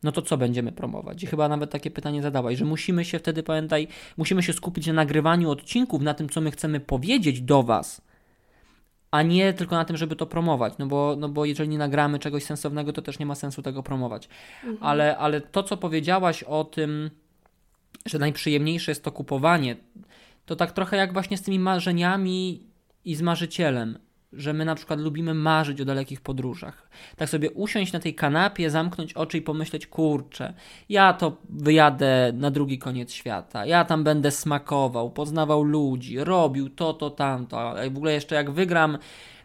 no 0.02 0.12
to 0.12 0.23
co 0.23 0.37
będziemy 0.37 0.73
promować? 0.73 1.23
I 1.23 1.26
chyba 1.26 1.49
nawet 1.49 1.71
takie 1.71 1.90
pytanie 1.90 2.23
zadałaś, 2.23 2.59
że 2.59 2.64
musimy 2.64 3.04
się 3.04 3.18
wtedy, 3.18 3.42
pamiętaj, 3.42 3.88
musimy 4.16 4.42
się 4.42 4.52
skupić 4.52 4.87
na 4.87 4.92
nagrywaniu 4.92 5.50
odcinków, 5.50 6.02
na 6.02 6.14
tym, 6.14 6.28
co 6.28 6.40
my 6.40 6.50
chcemy 6.50 6.80
powiedzieć 6.80 7.40
do 7.40 7.62
Was, 7.62 8.02
a 9.11 9.23
nie 9.23 9.52
tylko 9.52 9.76
na 9.76 9.85
tym, 9.85 9.97
żeby 9.97 10.16
to 10.16 10.26
promować, 10.26 10.75
no 10.78 10.87
bo, 10.87 11.16
no 11.18 11.28
bo 11.28 11.44
jeżeli 11.44 11.68
nie 11.68 11.78
nagramy 11.78 12.18
czegoś 12.18 12.44
sensownego, 12.44 12.92
to 12.92 13.02
też 13.02 13.18
nie 13.18 13.26
ma 13.26 13.35
sensu 13.35 13.62
tego 13.62 13.83
promować. 13.83 14.28
Mhm. 14.64 14.78
Ale, 14.80 15.18
ale 15.18 15.40
to, 15.40 15.62
co 15.62 15.76
powiedziałaś 15.76 16.42
o 16.42 16.64
tym, 16.64 17.11
że 18.06 18.18
najprzyjemniejsze 18.18 18.90
jest 18.90 19.04
to 19.04 19.12
kupowanie, 19.12 19.76
to 20.46 20.56
tak 20.56 20.72
trochę 20.72 20.96
jak 20.96 21.12
właśnie 21.12 21.36
z 21.36 21.42
tymi 21.42 21.58
marzeniami 21.58 22.62
i 23.04 23.14
z 23.14 23.22
marzycielem 23.22 23.98
że 24.36 24.52
my 24.52 24.64
na 24.64 24.74
przykład 24.74 25.00
lubimy 25.00 25.34
marzyć 25.34 25.80
o 25.80 25.84
dalekich 25.84 26.20
podróżach. 26.20 26.90
Tak 27.16 27.28
sobie 27.28 27.50
usiąść 27.50 27.92
na 27.92 28.00
tej 28.00 28.14
kanapie, 28.14 28.70
zamknąć 28.70 29.12
oczy 29.12 29.38
i 29.38 29.42
pomyśleć, 29.42 29.86
kurczę, 29.86 30.54
ja 30.88 31.12
to 31.12 31.36
wyjadę 31.50 32.32
na 32.34 32.50
drugi 32.50 32.78
koniec 32.78 33.12
świata, 33.12 33.66
ja 33.66 33.84
tam 33.84 34.04
będę 34.04 34.30
smakował, 34.30 35.10
poznawał 35.10 35.62
ludzi, 35.62 36.18
robił 36.18 36.68
to, 36.68 36.92
to, 36.92 37.10
tamto, 37.10 37.74
w 37.90 37.96
ogóle 37.96 38.12
jeszcze 38.12 38.34
jak 38.34 38.50
wygram 38.50 38.98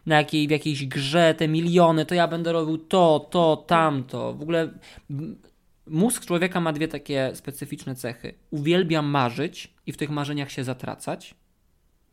na 0.05 0.15
jakiej, 0.15 0.47
w 0.47 0.51
jakiejś 0.51 0.85
grze 0.85 1.33
te 1.33 1.47
miliony, 1.47 2.05
to 2.05 2.15
ja 2.15 2.27
będę 2.27 2.51
robił 2.51 2.77
to, 2.77 3.27
to, 3.31 3.63
tamto. 3.67 4.33
W 4.33 4.41
ogóle 4.41 4.69
mózg 5.89 6.25
człowieka 6.25 6.59
ma 6.59 6.73
dwie 6.73 6.87
takie 6.87 7.31
specyficzne 7.35 7.95
cechy. 7.95 8.33
Uwielbia 8.51 9.01
marzyć 9.01 9.73
i 9.85 9.91
w 9.91 9.97
tych 9.97 10.09
marzeniach 10.09 10.51
się 10.51 10.63
zatracać, 10.63 11.35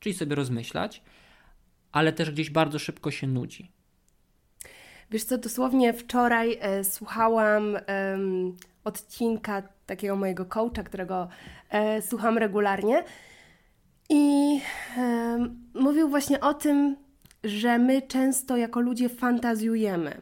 czyli 0.01 0.15
sobie 0.15 0.35
rozmyślać, 0.35 1.03
ale 1.93 2.13
też 2.13 2.31
gdzieś 2.31 2.51
bardzo 2.51 2.79
szybko 2.79 3.11
się 3.11 3.27
nudzi. 3.27 3.73
Wiesz 5.11 5.25
co, 5.25 5.39
dosłownie 5.39 5.93
wczoraj 5.93 6.59
e, 6.61 6.85
słuchałam 6.85 7.77
odcinka 8.85 9.63
takiego 9.87 10.17
mojego 10.17 10.45
coacha, 10.45 10.83
którego 10.83 11.29
e, 11.71 12.03
słucham 12.03 12.39
regularnie 12.39 13.05
i 14.11 14.61
mówił 15.75 16.09
właśnie 16.09 16.41
o 16.41 16.55
tym, 16.55 16.97
że 17.45 17.79
my 17.79 18.03
często 18.03 18.57
jako 18.57 18.81
ludzie 18.81 19.09
fantazjujemy. 19.09 20.21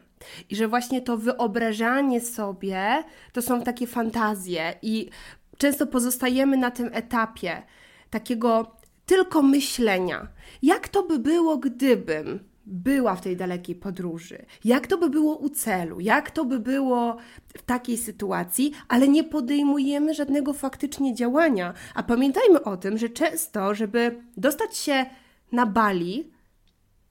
I 0.51 0.57
że 0.57 0.69
właśnie 0.69 1.03
to 1.03 1.17
wyobrażanie 1.17 2.21
sobie 2.21 3.05
to 3.33 3.43
są 3.43 3.63
takie 3.63 3.87
fantazje, 3.87 4.75
i 4.83 5.11
często 5.59 5.87
pozostajemy 5.87 6.57
na 6.57 6.71
tym 6.71 6.91
etapie 6.93 7.63
takiego 8.11 8.77
tylko 9.07 9.43
myślenia. 9.43 10.29
Jak 10.63 10.89
to 10.89 11.03
by 11.03 11.19
było, 11.19 11.57
gdybym 11.57 12.41
była 12.67 13.15
w 13.15 13.21
tej 13.21 13.37
dalekiej 13.37 13.75
podróży? 13.75 14.45
Jak 14.65 14.87
to 14.87 14.99
by 14.99 15.11
było 15.11 15.37
u 15.37 15.49
celu? 15.49 16.01
Jak 16.01 16.31
to 16.31 16.45
by 16.45 16.59
było 16.61 17.17
w 17.59 17.63
takiej 17.63 17.99
sytuacji? 17.99 18.73
Ale 18.89 19.09
nie 19.09 19.25
podejmujemy 19.25 20.15
żadnego 20.15 20.53
faktycznie 20.53 21.15
działania. 21.15 21.75
A 21.95 22.03
pamiętajmy 22.03 22.63
o 22.63 22.77
tym, 22.77 22.99
że 22.99 23.09
często, 23.09 23.75
żeby 23.75 24.23
dostać 24.37 24.77
się 24.77 25.07
na 25.53 25.67
Bali, 25.67 26.33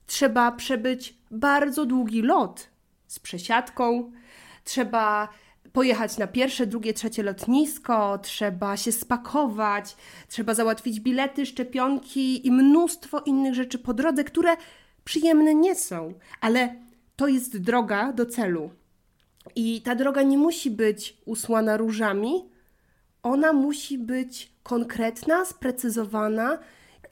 trzeba 0.05 0.51
przebyć 0.51 1.17
bardzo 1.31 1.85
długi 1.85 2.21
lot 2.21 2.72
z 3.13 3.19
przesiadką, 3.19 4.11
trzeba 4.63 5.29
pojechać 5.73 6.17
na 6.17 6.27
pierwsze, 6.27 6.67
drugie, 6.67 6.93
trzecie 6.93 7.23
lotnisko, 7.23 8.17
trzeba 8.17 8.77
się 8.77 8.91
spakować, 8.91 9.95
trzeba 10.27 10.53
załatwić 10.53 10.99
bilety, 10.99 11.45
szczepionki 11.45 12.47
i 12.47 12.51
mnóstwo 12.51 13.19
innych 13.19 13.53
rzeczy 13.53 13.79
po 13.79 13.93
drodze, 13.93 14.23
które 14.23 14.49
przyjemne 15.03 15.55
nie 15.55 15.75
są, 15.75 16.13
ale 16.41 16.75
to 17.15 17.27
jest 17.27 17.57
droga 17.57 18.13
do 18.13 18.25
celu. 18.25 18.71
I 19.55 19.81
ta 19.81 19.95
droga 19.95 20.21
nie 20.21 20.37
musi 20.37 20.71
być 20.71 21.17
usłana 21.25 21.77
różami, 21.77 22.49
ona 23.23 23.53
musi 23.53 23.97
być 23.97 24.51
konkretna, 24.63 25.45
sprecyzowana. 25.45 26.59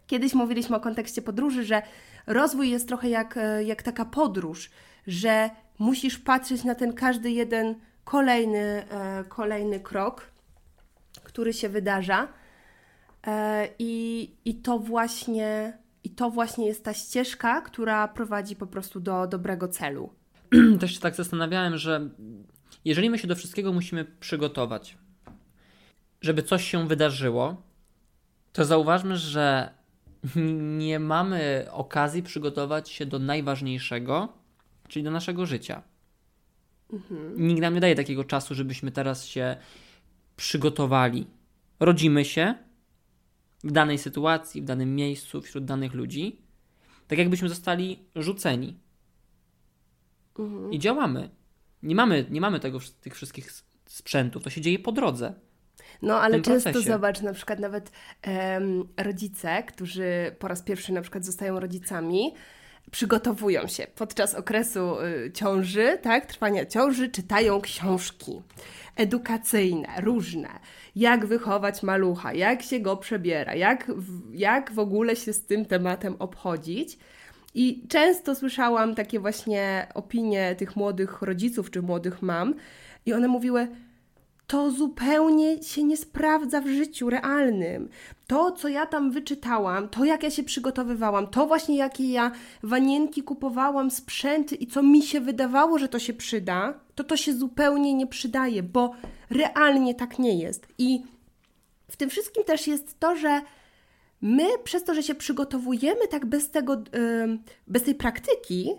Kiedyś 0.07 0.33
mówiliśmy 0.33 0.75
o 0.75 0.79
kontekście 0.79 1.21
podróży, 1.21 1.63
że 1.63 1.81
rozwój 2.27 2.69
jest 2.69 2.87
trochę 2.87 3.09
jak, 3.09 3.37
e, 3.37 3.63
jak 3.63 3.83
taka 3.83 4.05
podróż, 4.05 4.69
że 5.07 5.49
musisz 5.81 6.17
patrzeć 6.17 6.63
na 6.63 6.75
ten 6.75 6.93
każdy 6.93 7.31
jeden 7.31 7.75
kolejny, 8.03 8.59
e, 8.89 9.23
kolejny 9.23 9.79
krok, 9.79 10.31
który 11.23 11.53
się 11.53 11.69
wydarza. 11.69 12.27
E, 13.27 13.67
I, 13.79 14.31
I 14.45 14.55
to 14.55 14.79
właśnie 14.79 15.77
i 16.03 16.09
to 16.09 16.29
właśnie 16.29 16.67
jest 16.67 16.83
ta 16.83 16.93
ścieżka, 16.93 17.61
która 17.61 18.07
prowadzi 18.07 18.55
po 18.55 18.67
prostu 18.67 18.99
do 18.99 19.27
dobrego 19.27 19.67
celu. 19.67 20.13
Też 20.79 20.93
się 20.93 20.99
tak 20.99 21.15
zastanawiałem, 21.15 21.77
że 21.77 22.09
jeżeli 22.85 23.09
my 23.09 23.19
się 23.19 23.27
do 23.27 23.35
wszystkiego 23.35 23.73
musimy 23.73 24.05
przygotować, 24.05 24.97
żeby 26.21 26.43
coś 26.43 26.71
się 26.71 26.87
wydarzyło, 26.87 27.61
to 28.53 28.65
zauważmy, 28.65 29.17
że 29.17 29.73
nie 30.79 30.99
mamy 30.99 31.65
okazji 31.71 32.23
przygotować 32.23 32.89
się 32.89 33.05
do 33.05 33.19
najważniejszego, 33.19 34.40
czyli 34.91 35.03
do 35.03 35.11
naszego 35.11 35.45
życia. 35.45 35.81
Mhm. 36.93 37.47
Nikt 37.47 37.61
nam 37.61 37.73
nie 37.73 37.79
daje 37.79 37.95
takiego 37.95 38.23
czasu, 38.23 38.55
żebyśmy 38.55 38.91
teraz 38.91 39.25
się 39.25 39.57
przygotowali. 40.35 41.27
Rodzimy 41.79 42.25
się 42.25 42.55
w 43.63 43.71
danej 43.71 43.97
sytuacji, 43.97 44.61
w 44.61 44.65
danym 44.65 44.95
miejscu, 44.95 45.41
wśród 45.41 45.65
danych 45.65 45.93
ludzi, 45.93 46.41
tak 47.07 47.19
jakbyśmy 47.19 47.49
zostali 47.49 47.99
rzuceni. 48.15 48.79
Mhm. 50.39 50.71
I 50.73 50.79
działamy. 50.79 51.29
Nie 51.83 51.95
mamy, 51.95 52.25
nie 52.29 52.41
mamy 52.41 52.59
tego, 52.59 52.79
tych 53.01 53.15
wszystkich 53.15 53.51
sprzętów, 53.85 54.43
to 54.43 54.49
się 54.49 54.61
dzieje 54.61 54.79
po 54.79 54.91
drodze. 54.91 55.33
No, 56.01 56.19
ale 56.19 56.41
często 56.41 56.71
procesie. 56.71 56.93
zobacz, 56.93 57.21
na 57.21 57.33
przykład 57.33 57.59
nawet 57.59 57.91
rodzice, 58.97 59.63
którzy 59.63 60.35
po 60.39 60.47
raz 60.47 60.61
pierwszy 60.61 60.93
na 60.93 61.01
przykład 61.01 61.25
zostają 61.25 61.59
rodzicami, 61.59 62.33
przygotowują 62.91 63.67
się 63.67 63.87
podczas 63.95 64.35
okresu 64.35 64.99
y, 65.01 65.31
ciąży, 65.33 65.97
tak, 66.01 66.25
trwania 66.25 66.65
ciąży, 66.65 67.09
czytają 67.09 67.61
książki 67.61 68.41
edukacyjne, 68.95 69.87
różne. 70.01 70.49
Jak 70.95 71.25
wychować 71.25 71.83
malucha, 71.83 72.33
jak 72.33 72.61
się 72.61 72.79
go 72.79 72.97
przebiera, 72.97 73.55
jak, 73.55 73.91
jak 74.31 74.73
w 74.73 74.79
ogóle 74.79 75.15
się 75.15 75.33
z 75.33 75.45
tym 75.45 75.65
tematem 75.65 76.15
obchodzić. 76.19 76.97
I 77.55 77.87
często 77.87 78.35
słyszałam 78.35 78.95
takie 78.95 79.19
właśnie 79.19 79.87
opinie 79.93 80.55
tych 80.55 80.75
młodych 80.75 81.21
rodziców 81.21 81.71
czy 81.71 81.81
młodych 81.81 82.21
mam, 82.21 82.53
i 83.05 83.13
one 83.13 83.27
mówiły: 83.27 83.67
to 84.51 84.71
zupełnie 84.71 85.63
się 85.63 85.83
nie 85.83 85.97
sprawdza 85.97 86.61
w 86.61 86.67
życiu 86.67 87.09
realnym. 87.09 87.89
To, 88.27 88.51
co 88.51 88.67
ja 88.67 88.85
tam 88.85 89.11
wyczytałam, 89.11 89.89
to 89.89 90.05
jak 90.05 90.23
ja 90.23 90.29
się 90.29 90.43
przygotowywałam, 90.43 91.27
to 91.27 91.47
właśnie 91.47 91.77
jakie 91.77 92.11
ja 92.11 92.31
wanienki 92.63 93.23
kupowałam, 93.23 93.91
sprzęty 93.91 94.55
i 94.55 94.67
co 94.67 94.83
mi 94.83 95.01
się 95.01 95.21
wydawało, 95.21 95.79
że 95.79 95.87
to 95.87 95.99
się 95.99 96.13
przyda, 96.13 96.73
to 96.95 97.03
to 97.03 97.17
się 97.17 97.33
zupełnie 97.33 97.93
nie 97.93 98.07
przydaje, 98.07 98.63
bo 98.63 98.95
realnie 99.29 99.95
tak 99.95 100.19
nie 100.19 100.39
jest. 100.39 100.67
I 100.77 101.01
w 101.91 101.97
tym 101.97 102.09
wszystkim 102.09 102.43
też 102.43 102.67
jest 102.67 102.99
to, 102.99 103.15
że 103.15 103.41
my 104.21 104.45
przez 104.63 104.83
to, 104.83 104.93
że 104.95 105.03
się 105.03 105.15
przygotowujemy 105.15 106.07
tak 106.07 106.25
bez 106.25 106.49
tego, 106.49 106.83
bez 107.67 107.83
tej 107.83 107.95
praktyki, 107.95 108.71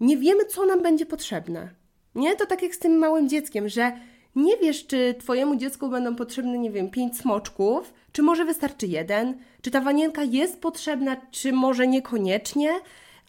nie 0.00 0.16
wiemy, 0.16 0.44
co 0.44 0.66
nam 0.66 0.82
będzie 0.82 1.06
potrzebne. 1.06 1.70
Nie? 2.14 2.36
To 2.36 2.46
tak 2.46 2.62
jak 2.62 2.74
z 2.74 2.78
tym 2.78 2.98
małym 2.98 3.28
dzieckiem, 3.28 3.68
że 3.68 3.92
nie 4.38 4.56
wiesz, 4.56 4.86
czy 4.86 5.14
Twojemu 5.18 5.56
dziecku 5.56 5.88
będą 5.88 6.16
potrzebne, 6.16 6.58
nie 6.58 6.70
wiem, 6.70 6.90
pięć 6.90 7.18
smoczków, 7.18 7.92
czy 8.12 8.22
może 8.22 8.44
wystarczy 8.44 8.86
jeden, 8.86 9.38
czy 9.62 9.70
ta 9.70 9.80
wanienka 9.80 10.22
jest 10.22 10.60
potrzebna, 10.60 11.16
czy 11.30 11.52
może 11.52 11.86
niekoniecznie, 11.86 12.80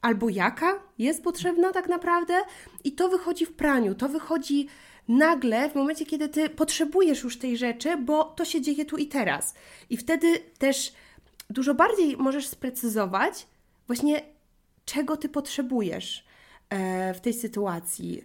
albo 0.01 0.29
jaka 0.29 0.79
jest 0.97 1.23
potrzebna 1.23 1.71
tak 1.71 1.89
naprawdę. 1.89 2.33
I 2.83 2.91
to 2.91 3.09
wychodzi 3.09 3.45
w 3.45 3.53
praniu, 3.53 3.95
to 3.95 4.09
wychodzi 4.09 4.67
nagle 5.07 5.69
w 5.69 5.75
momencie, 5.75 6.05
kiedy 6.05 6.29
Ty 6.29 6.49
potrzebujesz 6.49 7.23
już 7.23 7.37
tej 7.37 7.57
rzeczy, 7.57 7.97
bo 7.97 8.23
to 8.23 8.45
się 8.45 8.61
dzieje 8.61 8.85
tu 8.85 8.97
i 8.97 9.07
teraz. 9.07 9.53
I 9.89 9.97
wtedy 9.97 10.39
też 10.57 10.93
dużo 11.49 11.73
bardziej 11.73 12.17
możesz 12.17 12.47
sprecyzować 12.47 13.47
właśnie, 13.87 14.21
czego 14.85 15.17
Ty 15.17 15.29
potrzebujesz 15.29 16.25
e, 16.69 17.13
w 17.13 17.21
tej 17.21 17.33
sytuacji 17.33 18.23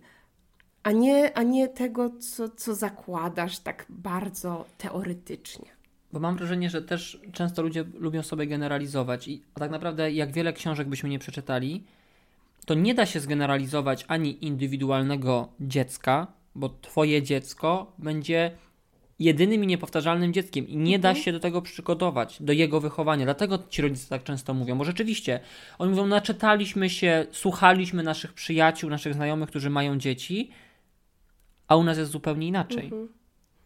a 0.84 0.92
nie, 0.92 1.38
a 1.38 1.42
nie 1.42 1.68
tego, 1.68 2.10
co, 2.10 2.48
co 2.48 2.74
zakładasz 2.74 3.58
tak 3.58 3.86
bardzo 3.88 4.64
teoretycznie. 4.78 5.66
Bo 6.12 6.20
mam 6.20 6.36
wrażenie, 6.36 6.70
że 6.70 6.82
też 6.82 7.20
często 7.32 7.62
ludzie 7.62 7.84
lubią 7.94 8.22
sobie 8.22 8.46
generalizować 8.46 9.28
i 9.28 9.42
tak 9.54 9.70
naprawdę 9.70 10.12
jak 10.12 10.32
wiele 10.32 10.52
książek 10.52 10.88
byśmy 10.88 11.08
nie 11.08 11.18
przeczytali, 11.18 11.84
to 12.66 12.74
nie 12.74 12.94
da 12.94 13.06
się 13.06 13.20
zgeneralizować 13.20 14.04
ani 14.08 14.44
indywidualnego 14.44 15.48
dziecka, 15.60 16.26
bo 16.54 16.68
twoje 16.68 17.22
dziecko 17.22 17.92
będzie 17.98 18.50
jedynym 19.18 19.64
i 19.64 19.66
niepowtarzalnym 19.66 20.32
dzieckiem 20.32 20.68
i 20.68 20.76
nie 20.76 20.96
mhm. 20.96 21.00
da 21.00 21.20
się 21.20 21.32
do 21.32 21.40
tego 21.40 21.62
przygotować, 21.62 22.42
do 22.42 22.52
jego 22.52 22.80
wychowania. 22.80 23.24
Dlatego 23.24 23.58
ci 23.68 23.82
rodzice 23.82 24.08
tak 24.08 24.24
często 24.24 24.54
mówią, 24.54 24.78
bo 24.78 24.84
rzeczywiście 24.84 25.40
oni 25.78 25.90
mówią, 25.90 26.06
naczytaliśmy 26.06 26.90
się, 26.90 27.26
słuchaliśmy 27.32 28.02
naszych 28.02 28.32
przyjaciół, 28.32 28.90
naszych 28.90 29.14
znajomych, 29.14 29.48
którzy 29.48 29.70
mają 29.70 29.98
dzieci, 29.98 30.50
a 31.68 31.76
u 31.76 31.84
nas 31.84 31.98
jest 31.98 32.10
zupełnie 32.10 32.46
inaczej. 32.46 32.90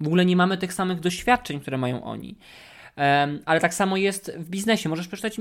W 0.00 0.06
ogóle 0.06 0.24
nie 0.24 0.36
mamy 0.36 0.58
tych 0.58 0.72
samych 0.72 1.00
doświadczeń, 1.00 1.60
które 1.60 1.78
mają 1.78 2.04
oni. 2.04 2.38
Um, 2.96 3.40
ale 3.44 3.60
tak 3.60 3.74
samo 3.74 3.96
jest 3.96 4.32
w 4.38 4.50
biznesie. 4.50 4.88
Możesz 4.88 5.08
przeczytać 5.08 5.40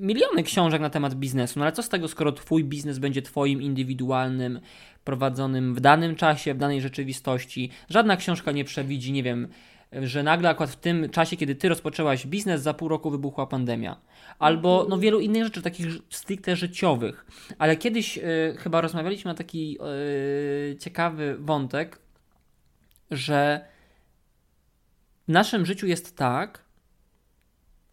miliony 0.00 0.42
książek 0.42 0.80
na 0.80 0.90
temat 0.90 1.14
biznesu, 1.14 1.58
no 1.58 1.64
ale 1.64 1.72
co 1.72 1.82
z 1.82 1.88
tego, 1.88 2.08
skoro 2.08 2.32
twój 2.32 2.64
biznes 2.64 2.98
będzie 2.98 3.22
twoim 3.22 3.62
indywidualnym, 3.62 4.60
prowadzonym 5.04 5.74
w 5.74 5.80
danym 5.80 6.16
czasie, 6.16 6.54
w 6.54 6.58
danej 6.58 6.80
rzeczywistości. 6.80 7.70
Żadna 7.90 8.16
książka 8.16 8.52
nie 8.52 8.64
przewidzi, 8.64 9.12
nie 9.12 9.22
wiem, 9.22 9.48
że 9.92 10.22
nagle 10.22 10.48
akurat 10.48 10.70
w 10.70 10.76
tym 10.76 11.10
czasie, 11.10 11.36
kiedy 11.36 11.54
ty 11.54 11.68
rozpoczęłaś 11.68 12.26
biznes, 12.26 12.62
za 12.62 12.74
pół 12.74 12.88
roku 12.88 13.10
wybuchła 13.10 13.46
pandemia. 13.46 14.00
Albo 14.38 14.86
no 14.88 14.98
wielu 14.98 15.20
innych 15.20 15.44
rzeczy, 15.44 15.62
takich 15.62 15.86
stricte 16.10 16.56
życiowych. 16.56 17.26
Ale 17.58 17.76
kiedyś 17.76 18.18
y, 18.18 18.22
chyba 18.58 18.80
rozmawialiśmy 18.80 19.28
na 19.28 19.34
taki 19.34 19.78
y, 20.72 20.76
ciekawy 20.76 21.36
wątek, 21.38 21.98
że 23.10 23.64
w 25.28 25.32
naszym 25.32 25.66
życiu 25.66 25.86
jest 25.86 26.16
tak, 26.16 26.64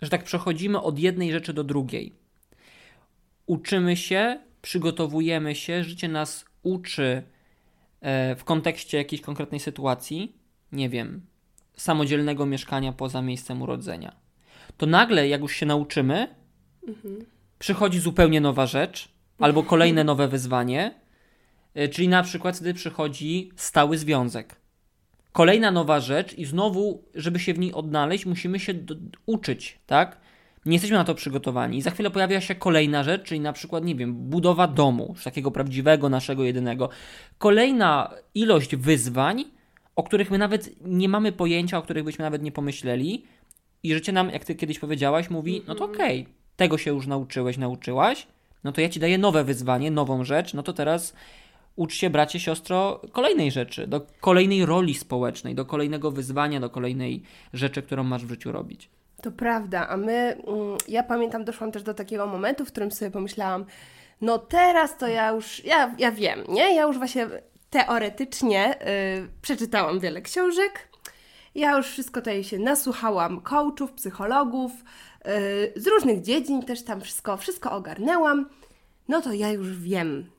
że 0.01 0.09
tak 0.09 0.23
przechodzimy 0.23 0.81
od 0.81 0.99
jednej 0.99 1.31
rzeczy 1.31 1.53
do 1.53 1.63
drugiej. 1.63 2.13
Uczymy 3.45 3.97
się, 3.97 4.39
przygotowujemy 4.61 5.55
się, 5.55 5.83
życie 5.83 6.07
nas 6.07 6.45
uczy 6.63 7.23
e, 8.01 8.35
w 8.35 8.43
kontekście 8.43 8.97
jakiejś 8.97 9.21
konkretnej 9.21 9.59
sytuacji, 9.59 10.35
nie 10.71 10.89
wiem, 10.89 11.21
samodzielnego 11.75 12.45
mieszkania 12.45 12.93
poza 12.93 13.21
miejscem 13.21 13.61
urodzenia. 13.61 14.15
To 14.77 14.85
nagle, 14.85 15.27
jak 15.27 15.41
już 15.41 15.55
się 15.55 15.65
nauczymy, 15.65 16.35
mhm. 16.87 17.25
przychodzi 17.59 17.99
zupełnie 17.99 18.41
nowa 18.41 18.65
rzecz 18.65 19.09
albo 19.39 19.63
kolejne 19.63 20.03
nowe 20.03 20.27
wyzwanie, 20.27 20.93
e, 21.73 21.87
czyli 21.87 22.07
na 22.07 22.23
przykład 22.23 22.55
wtedy 22.55 22.73
przychodzi 22.73 23.51
stały 23.55 23.97
związek 23.97 24.63
kolejna 25.33 25.71
nowa 25.71 25.99
rzecz 25.99 26.33
i 26.33 26.45
znowu, 26.45 27.03
żeby 27.15 27.39
się 27.39 27.53
w 27.53 27.59
niej 27.59 27.73
odnaleźć, 27.73 28.25
musimy 28.25 28.59
się 28.59 28.73
do, 28.73 28.95
uczyć, 29.25 29.79
tak? 29.85 30.17
Nie 30.65 30.73
jesteśmy 30.73 30.97
na 30.97 31.03
to 31.03 31.15
przygotowani. 31.15 31.77
I 31.77 31.81
za 31.81 31.91
chwilę 31.91 32.11
pojawia 32.11 32.41
się 32.41 32.55
kolejna 32.55 33.03
rzecz, 33.03 33.23
czyli 33.23 33.39
na 33.39 33.53
przykład, 33.53 33.83
nie 33.83 33.95
wiem, 33.95 34.15
budowa 34.15 34.67
domu, 34.67 35.15
takiego 35.23 35.51
prawdziwego, 35.51 36.09
naszego 36.09 36.43
jedynego. 36.43 36.89
Kolejna 37.37 38.13
ilość 38.35 38.75
wyzwań, 38.75 39.45
o 39.95 40.03
których 40.03 40.31
my 40.31 40.37
nawet 40.37 40.69
nie 40.85 41.09
mamy 41.09 41.31
pojęcia, 41.31 41.77
o 41.77 41.81
których 41.81 42.03
byśmy 42.03 42.23
nawet 42.23 42.43
nie 42.43 42.51
pomyśleli. 42.51 43.25
I 43.83 43.93
życie 43.93 44.11
nam, 44.11 44.29
jak 44.29 44.45
ty 44.45 44.55
kiedyś 44.55 44.79
powiedziałaś, 44.79 45.29
mówi: 45.29 45.63
no 45.67 45.75
to 45.75 45.83
mhm. 45.83 45.91
okej, 45.91 46.21
okay, 46.21 46.33
tego 46.55 46.77
się 46.77 46.91
już 46.91 47.07
nauczyłeś, 47.07 47.57
nauczyłaś, 47.57 48.27
no 48.63 48.71
to 48.71 48.81
ja 48.81 48.89
ci 48.89 48.99
daję 48.99 49.17
nowe 49.17 49.43
wyzwanie, 49.43 49.91
nową 49.91 50.23
rzecz, 50.23 50.53
no 50.53 50.63
to 50.63 50.73
teraz 50.73 51.13
ucz 51.75 51.93
się, 51.93 52.09
bracie, 52.09 52.39
siostro, 52.39 53.01
kolejnej 53.11 53.51
rzeczy, 53.51 53.87
do 53.87 54.01
kolejnej 54.21 54.65
roli 54.65 54.93
społecznej, 54.93 55.55
do 55.55 55.65
kolejnego 55.65 56.11
wyzwania, 56.11 56.59
do 56.59 56.69
kolejnej 56.69 57.23
rzeczy, 57.53 57.81
którą 57.81 58.03
masz 58.03 58.25
w 58.25 58.29
życiu 58.29 58.51
robić. 58.51 58.89
To 59.21 59.31
prawda, 59.31 59.87
a 59.89 59.97
my, 59.97 60.11
mm, 60.11 60.77
ja 60.87 61.03
pamiętam, 61.03 61.45
doszłam 61.45 61.71
też 61.71 61.83
do 61.83 61.93
takiego 61.93 62.27
momentu, 62.27 62.65
w 62.65 62.71
którym 62.71 62.91
sobie 62.91 63.11
pomyślałam, 63.11 63.65
no 64.21 64.37
teraz 64.39 64.97
to 64.97 65.07
ja 65.07 65.31
już, 65.31 65.65
ja, 65.65 65.95
ja 65.99 66.11
wiem, 66.11 66.43
nie? 66.49 66.75
Ja 66.75 66.83
już 66.83 66.97
właśnie 66.97 67.27
teoretycznie 67.73 68.75
yy, 69.19 69.27
przeczytałam 69.41 69.99
wiele 69.99 70.21
książek, 70.21 70.87
ja 71.55 71.77
już 71.77 71.87
wszystko 71.87 72.21
tutaj 72.21 72.43
się 72.43 72.59
nasłuchałam 72.59 73.41
coachów, 73.41 73.91
psychologów, 73.91 74.71
yy, 75.25 75.33
z 75.75 75.87
różnych 75.87 76.21
dziedzin 76.21 76.63
też 76.63 76.83
tam 76.83 77.01
wszystko, 77.01 77.37
wszystko 77.37 77.71
ogarnęłam, 77.71 78.49
no 79.07 79.21
to 79.21 79.33
ja 79.33 79.51
już 79.51 79.77
wiem, 79.77 80.29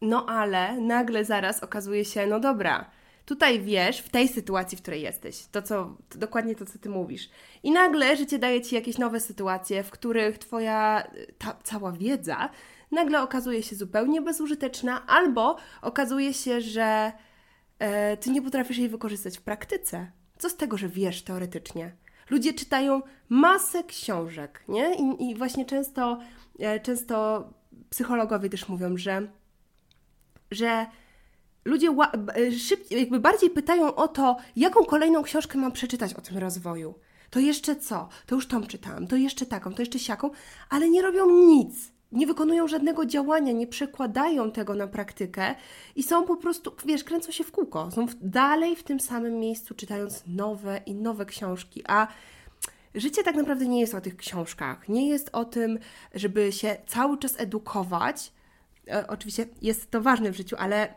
no 0.00 0.26
ale 0.28 0.80
nagle 0.80 1.24
zaraz 1.24 1.62
okazuje 1.62 2.04
się, 2.04 2.26
no 2.26 2.40
dobra, 2.40 2.90
tutaj 3.24 3.60
wiesz, 3.60 3.98
w 3.98 4.08
tej 4.08 4.28
sytuacji, 4.28 4.78
w 4.78 4.82
której 4.82 5.02
jesteś, 5.02 5.46
to 5.52 5.62
co, 5.62 5.96
to 6.08 6.18
dokładnie 6.18 6.54
to, 6.54 6.66
co 6.66 6.78
ty 6.78 6.88
mówisz. 6.88 7.30
I 7.62 7.70
nagle 7.70 8.16
życie 8.16 8.38
daje 8.38 8.60
ci 8.60 8.74
jakieś 8.74 8.98
nowe 8.98 9.20
sytuacje, 9.20 9.82
w 9.82 9.90
których 9.90 10.38
twoja 10.38 11.08
ta, 11.38 11.56
cała 11.62 11.92
wiedza 11.92 12.48
nagle 12.90 13.22
okazuje 13.22 13.62
się 13.62 13.76
zupełnie 13.76 14.22
bezużyteczna, 14.22 15.06
albo 15.06 15.56
okazuje 15.82 16.34
się, 16.34 16.60
że 16.60 17.12
e, 17.78 18.16
ty 18.16 18.30
nie 18.30 18.42
potrafisz 18.42 18.78
jej 18.78 18.88
wykorzystać 18.88 19.38
w 19.38 19.42
praktyce. 19.42 20.12
Co 20.38 20.50
z 20.50 20.56
tego, 20.56 20.76
że 20.76 20.88
wiesz 20.88 21.22
teoretycznie? 21.22 21.96
Ludzie 22.30 22.54
czytają 22.54 23.02
masę 23.28 23.84
książek, 23.84 24.64
nie? 24.68 24.94
I, 24.94 25.30
i 25.30 25.34
właśnie 25.34 25.64
często, 25.64 26.18
e, 26.58 26.80
często 26.80 27.48
psychologowie 27.90 28.50
też 28.50 28.68
mówią, 28.68 28.96
że 28.96 29.28
że 30.50 30.86
ludzie 31.64 31.88
e, 31.88 32.52
szybciej, 32.52 33.00
jakby 33.00 33.20
bardziej 33.20 33.50
pytają 33.50 33.94
o 33.94 34.08
to, 34.08 34.36
jaką 34.56 34.84
kolejną 34.84 35.22
książkę 35.22 35.58
mam 35.58 35.72
przeczytać 35.72 36.14
o 36.14 36.20
tym 36.20 36.38
rozwoju. 36.38 36.94
To 37.30 37.40
jeszcze 37.40 37.76
co? 37.76 38.08
To 38.26 38.34
już 38.34 38.46
tą 38.46 38.66
czytałam, 38.66 39.06
to 39.06 39.16
jeszcze 39.16 39.46
taką, 39.46 39.74
to 39.74 39.82
jeszcze 39.82 39.98
siaką, 39.98 40.30
ale 40.70 40.90
nie 40.90 41.02
robią 41.02 41.30
nic. 41.30 41.92
Nie 42.12 42.26
wykonują 42.26 42.68
żadnego 42.68 43.06
działania, 43.06 43.52
nie 43.52 43.66
przekładają 43.66 44.52
tego 44.52 44.74
na 44.74 44.86
praktykę 44.86 45.54
i 45.96 46.02
są 46.02 46.24
po 46.24 46.36
prostu, 46.36 46.72
wiesz, 46.86 47.04
kręcą 47.04 47.32
się 47.32 47.44
w 47.44 47.52
kółko. 47.52 47.90
Są 47.90 48.06
dalej 48.20 48.76
w 48.76 48.82
tym 48.82 49.00
samym 49.00 49.38
miejscu, 49.38 49.74
czytając 49.74 50.22
nowe 50.26 50.80
i 50.86 50.94
nowe 50.94 51.26
książki. 51.26 51.82
A 51.88 52.08
życie 52.94 53.22
tak 53.22 53.34
naprawdę 53.34 53.66
nie 53.66 53.80
jest 53.80 53.94
o 53.94 54.00
tych 54.00 54.16
książkach. 54.16 54.88
Nie 54.88 55.08
jest 55.08 55.30
o 55.32 55.44
tym, 55.44 55.78
żeby 56.14 56.52
się 56.52 56.76
cały 56.86 57.18
czas 57.18 57.40
edukować, 57.40 58.32
E, 58.90 59.06
oczywiście 59.06 59.46
jest 59.62 59.90
to 59.90 60.00
ważne 60.00 60.32
w 60.32 60.36
życiu, 60.36 60.56
ale 60.58 60.94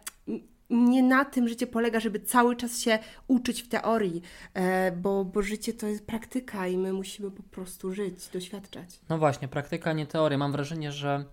nie 0.71 1.03
na 1.03 1.25
tym 1.25 1.47
życie 1.47 1.67
polega, 1.67 1.99
żeby 1.99 2.19
cały 2.19 2.55
czas 2.55 2.79
się 2.79 2.99
uczyć 3.27 3.61
w 3.61 3.67
teorii, 3.67 4.21
e, 4.53 4.91
bo, 4.91 5.25
bo 5.25 5.41
życie 5.41 5.73
to 5.73 5.87
jest 5.87 6.05
praktyka 6.05 6.67
i 6.67 6.77
my 6.77 6.93
musimy 6.93 7.31
po 7.31 7.43
prostu 7.43 7.93
żyć, 7.93 8.27
doświadczać. 8.33 8.99
No 9.09 9.17
właśnie, 9.17 9.47
praktyka, 9.47 9.93
nie 9.93 10.05
teoria. 10.05 10.37
Mam 10.37 10.51
wrażenie, 10.51 10.91
że 10.91 11.25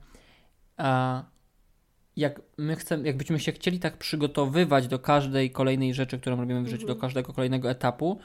a, 0.77 1.24
jak 2.16 2.40
my 2.59 2.77
chcemy, 2.77 3.07
jakbyśmy 3.07 3.40
się 3.40 3.53
chcieli 3.53 3.79
tak 3.79 3.96
przygotowywać 3.96 4.88
do 4.88 4.98
każdej 4.98 5.51
kolejnej 5.51 5.94
rzeczy, 5.94 6.18
którą 6.18 6.37
robimy 6.37 6.62
w 6.62 6.68
życiu, 6.68 6.83
mhm. 6.83 6.96
do 6.96 7.01
każdego 7.01 7.33
kolejnego 7.33 7.70
etapu, 7.70 8.18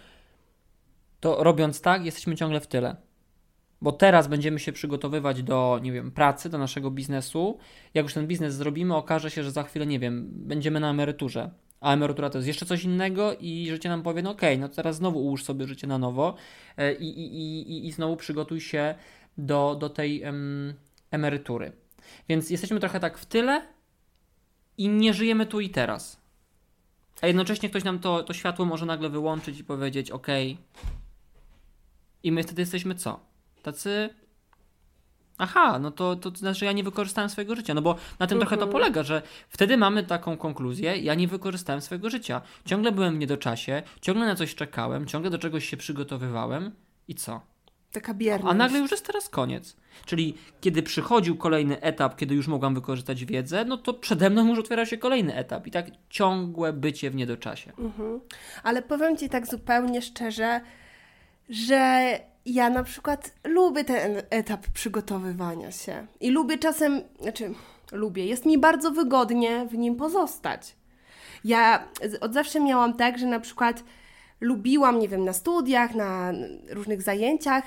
to 1.20 1.44
robiąc 1.44 1.82
tak, 1.82 2.06
jesteśmy 2.06 2.36
ciągle 2.36 2.60
w 2.60 2.68
tyle 2.68 2.96
bo 3.84 3.92
teraz 3.92 4.28
będziemy 4.28 4.60
się 4.60 4.72
przygotowywać 4.72 5.44
do, 5.44 5.80
nie 5.84 5.92
wiem, 5.92 6.12
pracy, 6.12 6.50
do 6.50 6.58
naszego 6.58 6.92
biznesu. 6.92 7.58
Jak 7.94 8.06
już 8.06 8.14
ten 8.14 8.28
biznes 8.28 8.56
zrobimy, 8.56 8.96
okaże 8.96 9.32
się, 9.32 9.44
że 9.44 9.52
za 9.52 9.64
chwilę, 9.64 9.86
nie 9.86 10.00
wiem, 10.00 10.30
będziemy 10.32 10.80
na 10.80 10.90
emeryturze. 10.90 11.50
A 11.82 11.94
emerytura 11.94 12.30
to 12.30 12.38
jest 12.38 12.48
jeszcze 12.48 12.66
coś 12.66 12.84
innego 12.84 13.36
i 13.40 13.68
życie 13.70 13.90
nam 13.90 14.04
powie, 14.04 14.22
no 14.22 14.36
no 14.60 14.70
teraz 14.70 14.96
znowu 14.96 15.20
ułóż 15.20 15.44
sobie 15.44 15.68
życie 15.68 15.88
na 15.88 15.98
nowo 15.98 16.36
e, 16.78 16.94
i, 16.94 17.20
i, 17.20 17.72
i, 17.72 17.88
i 17.88 17.92
znowu 17.92 18.18
przygotuj 18.18 18.62
się 18.62 18.96
do, 19.38 19.76
do 19.80 19.90
tej 19.90 20.24
em, 20.24 20.74
emerytury. 21.12 21.72
Więc 22.30 22.50
jesteśmy 22.50 22.80
trochę 22.80 23.00
tak 23.00 23.18
w 23.18 23.26
tyle 23.26 23.68
i 24.78 24.90
nie 24.90 25.14
żyjemy 25.14 25.46
tu 25.46 25.60
i 25.60 25.70
teraz. 25.70 26.22
A 27.22 27.28
jednocześnie 27.28 27.70
ktoś 27.70 27.84
nam 27.84 28.00
to, 28.00 28.24
to 28.24 28.34
światło 28.34 28.66
może 28.66 28.86
nagle 28.86 29.10
wyłączyć 29.10 29.60
i 29.60 29.64
powiedzieć, 29.64 30.12
ok. 30.12 30.28
I 32.24 32.32
my 32.32 32.44
wtedy 32.44 32.62
jesteśmy 32.62 32.96
co? 32.96 33.33
Tacy 33.64 34.10
aha, 35.38 35.80
no 35.80 35.92
to, 35.92 36.16
to 36.16 36.30
znaczy 36.30 36.66
ja 36.66 36.72
nie 36.72 36.84
wykorzystałem 36.84 37.30
swojego 37.30 37.56
życia. 37.56 37.74
No 37.74 37.82
bo 37.82 37.96
na 38.20 38.28
tym 38.28 38.40
trochę 38.40 38.58
to 38.58 38.64
mhm. 38.64 38.72
polega, 38.72 39.04
że 39.04 39.22
wtedy 39.50 39.78
mamy 39.78 40.04
taką 40.04 40.38
konkluzję, 40.38 40.98
ja 40.98 41.14
nie 41.14 41.28
wykorzystałem 41.28 41.82
swojego 41.82 42.10
życia. 42.10 42.42
Ciągle 42.66 42.92
byłem 42.92 43.16
w 43.16 43.20
niedoczasie, 43.20 43.84
ciągle 44.02 44.26
na 44.26 44.36
coś 44.36 44.56
czekałem, 44.56 45.06
ciągle 45.06 45.32
do 45.32 45.38
czegoś 45.38 45.70
się 45.70 45.78
przygotowywałem 45.78 46.72
i 47.08 47.16
co? 47.16 47.42
Taka 47.92 48.14
bierność. 48.14 48.52
A 48.52 48.58
nagle 48.58 48.80
już 48.80 48.92
jest 48.92 49.08
teraz 49.08 49.30
koniec. 49.30 49.76
Czyli 50.06 50.36
kiedy 50.62 50.84
przychodził 50.84 51.38
kolejny 51.38 51.82
etap, 51.82 52.16
kiedy 52.16 52.36
już 52.36 52.48
mogłam 52.48 52.76
wykorzystać 52.76 53.26
wiedzę, 53.26 53.66
no 53.66 53.78
to 53.78 53.94
przede 53.94 54.30
mną 54.30 54.48
już 54.48 54.60
otwierał 54.60 54.86
się 54.86 54.98
kolejny 54.98 55.36
etap. 55.36 55.68
I 55.68 55.72
tak 55.72 55.86
ciągłe 56.10 56.74
bycie 56.74 57.10
w 57.10 57.16
niedoczasie. 57.16 57.72
Mhm. 57.80 58.20
Ale 58.64 58.82
powiem 58.82 59.18
Ci 59.18 59.30
tak 59.30 59.48
zupełnie 59.48 60.02
szczerze, 60.02 60.62
że 61.50 62.20
ja 62.46 62.70
na 62.70 62.84
przykład 62.84 63.34
lubię 63.44 63.84
ten 63.84 64.22
etap 64.30 64.68
przygotowywania 64.68 65.72
się 65.72 66.08
i 66.20 66.30
lubię 66.30 66.58
czasem, 66.58 67.02
znaczy 67.22 67.54
lubię, 67.92 68.26
jest 68.26 68.46
mi 68.46 68.58
bardzo 68.58 68.92
wygodnie 68.92 69.66
w 69.66 69.78
nim 69.78 69.96
pozostać. 69.96 70.76
Ja 71.44 71.88
od 72.22 72.34
zawsze 72.34 72.60
miałam 72.60 72.94
tak, 72.94 73.18
że 73.18 73.26
na 73.26 73.40
przykład 73.40 73.84
lubiłam, 74.42 75.00
nie 75.00 75.10
wiem, 75.10 75.26
na 75.26 75.34
studiach, 75.34 75.96
na 75.96 76.34
różnych 76.70 77.02
zajęciach 77.02 77.64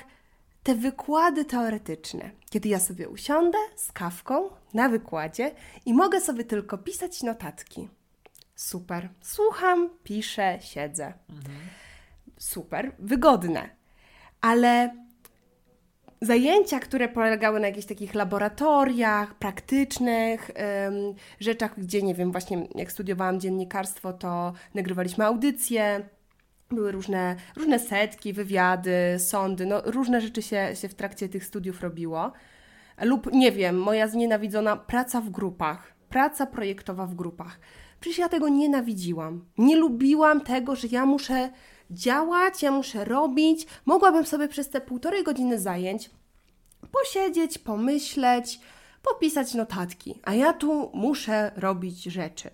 te 0.63 0.75
wykłady 0.75 1.45
teoretyczne, 1.45 2.31
kiedy 2.49 2.69
ja 2.69 2.79
sobie 2.79 3.09
usiądę 3.09 3.57
z 3.75 3.91
kawką 3.91 4.49
na 4.73 4.89
wykładzie 4.89 5.51
i 5.85 5.93
mogę 5.93 6.21
sobie 6.21 6.43
tylko 6.43 6.77
pisać 6.77 7.23
notatki. 7.23 7.89
Super. 8.55 9.09
Słucham, 9.21 9.89
piszę, 10.03 10.57
siedzę. 10.61 11.13
Mhm. 11.29 11.57
Super, 12.37 12.91
wygodne 12.99 13.76
ale 14.41 14.89
zajęcia, 16.21 16.79
które 16.79 17.09
polegały 17.09 17.59
na 17.59 17.67
jakichś 17.67 17.87
takich 17.87 18.15
laboratoriach 18.15 19.35
praktycznych, 19.35 20.51
rzeczach, 21.39 21.79
gdzie 21.79 22.01
nie 22.01 22.15
wiem, 22.15 22.31
właśnie 22.31 22.67
jak 22.75 22.91
studiowałam 22.91 23.39
dziennikarstwo, 23.39 24.13
to 24.13 24.53
nagrywaliśmy 24.73 25.25
audycje, 25.25 26.09
były 26.69 26.91
różne, 26.91 27.35
różne 27.55 27.79
setki, 27.79 28.33
wywiady, 28.33 29.15
sądy, 29.17 29.65
no 29.65 29.81
różne 29.85 30.21
rzeczy 30.21 30.41
się, 30.41 30.69
się 30.75 30.89
w 30.89 30.95
trakcie 30.95 31.29
tych 31.29 31.45
studiów 31.45 31.81
robiło. 31.81 32.31
Lub 33.01 33.33
nie 33.33 33.51
wiem, 33.51 33.79
moja 33.79 34.07
znienawidzona 34.07 34.77
praca 34.77 35.21
w 35.21 35.29
grupach, 35.29 35.93
praca 36.09 36.45
projektowa 36.45 37.05
w 37.05 37.15
grupach. 37.15 37.59
Przecież 37.99 38.19
ja 38.19 38.29
tego 38.29 38.49
nienawidziłam. 38.49 39.45
Nie 39.57 39.75
lubiłam 39.75 40.41
tego, 40.41 40.75
że 40.75 40.87
ja 40.91 41.05
muszę 41.05 41.49
działać, 41.91 42.63
ja 42.63 42.71
muszę 42.71 43.05
robić. 43.05 43.67
Mogłabym 43.85 44.25
sobie 44.25 44.47
przez 44.47 44.69
te 44.69 44.81
półtorej 44.81 45.23
godziny 45.23 45.59
zajęć 45.59 46.09
posiedzieć, 46.91 47.57
pomyśleć, 47.57 48.59
popisać 49.03 49.53
notatki, 49.53 50.19
a 50.23 50.33
ja 50.33 50.53
tu 50.53 50.91
muszę 50.93 51.51
robić 51.55 52.03
rzeczy. 52.03 52.49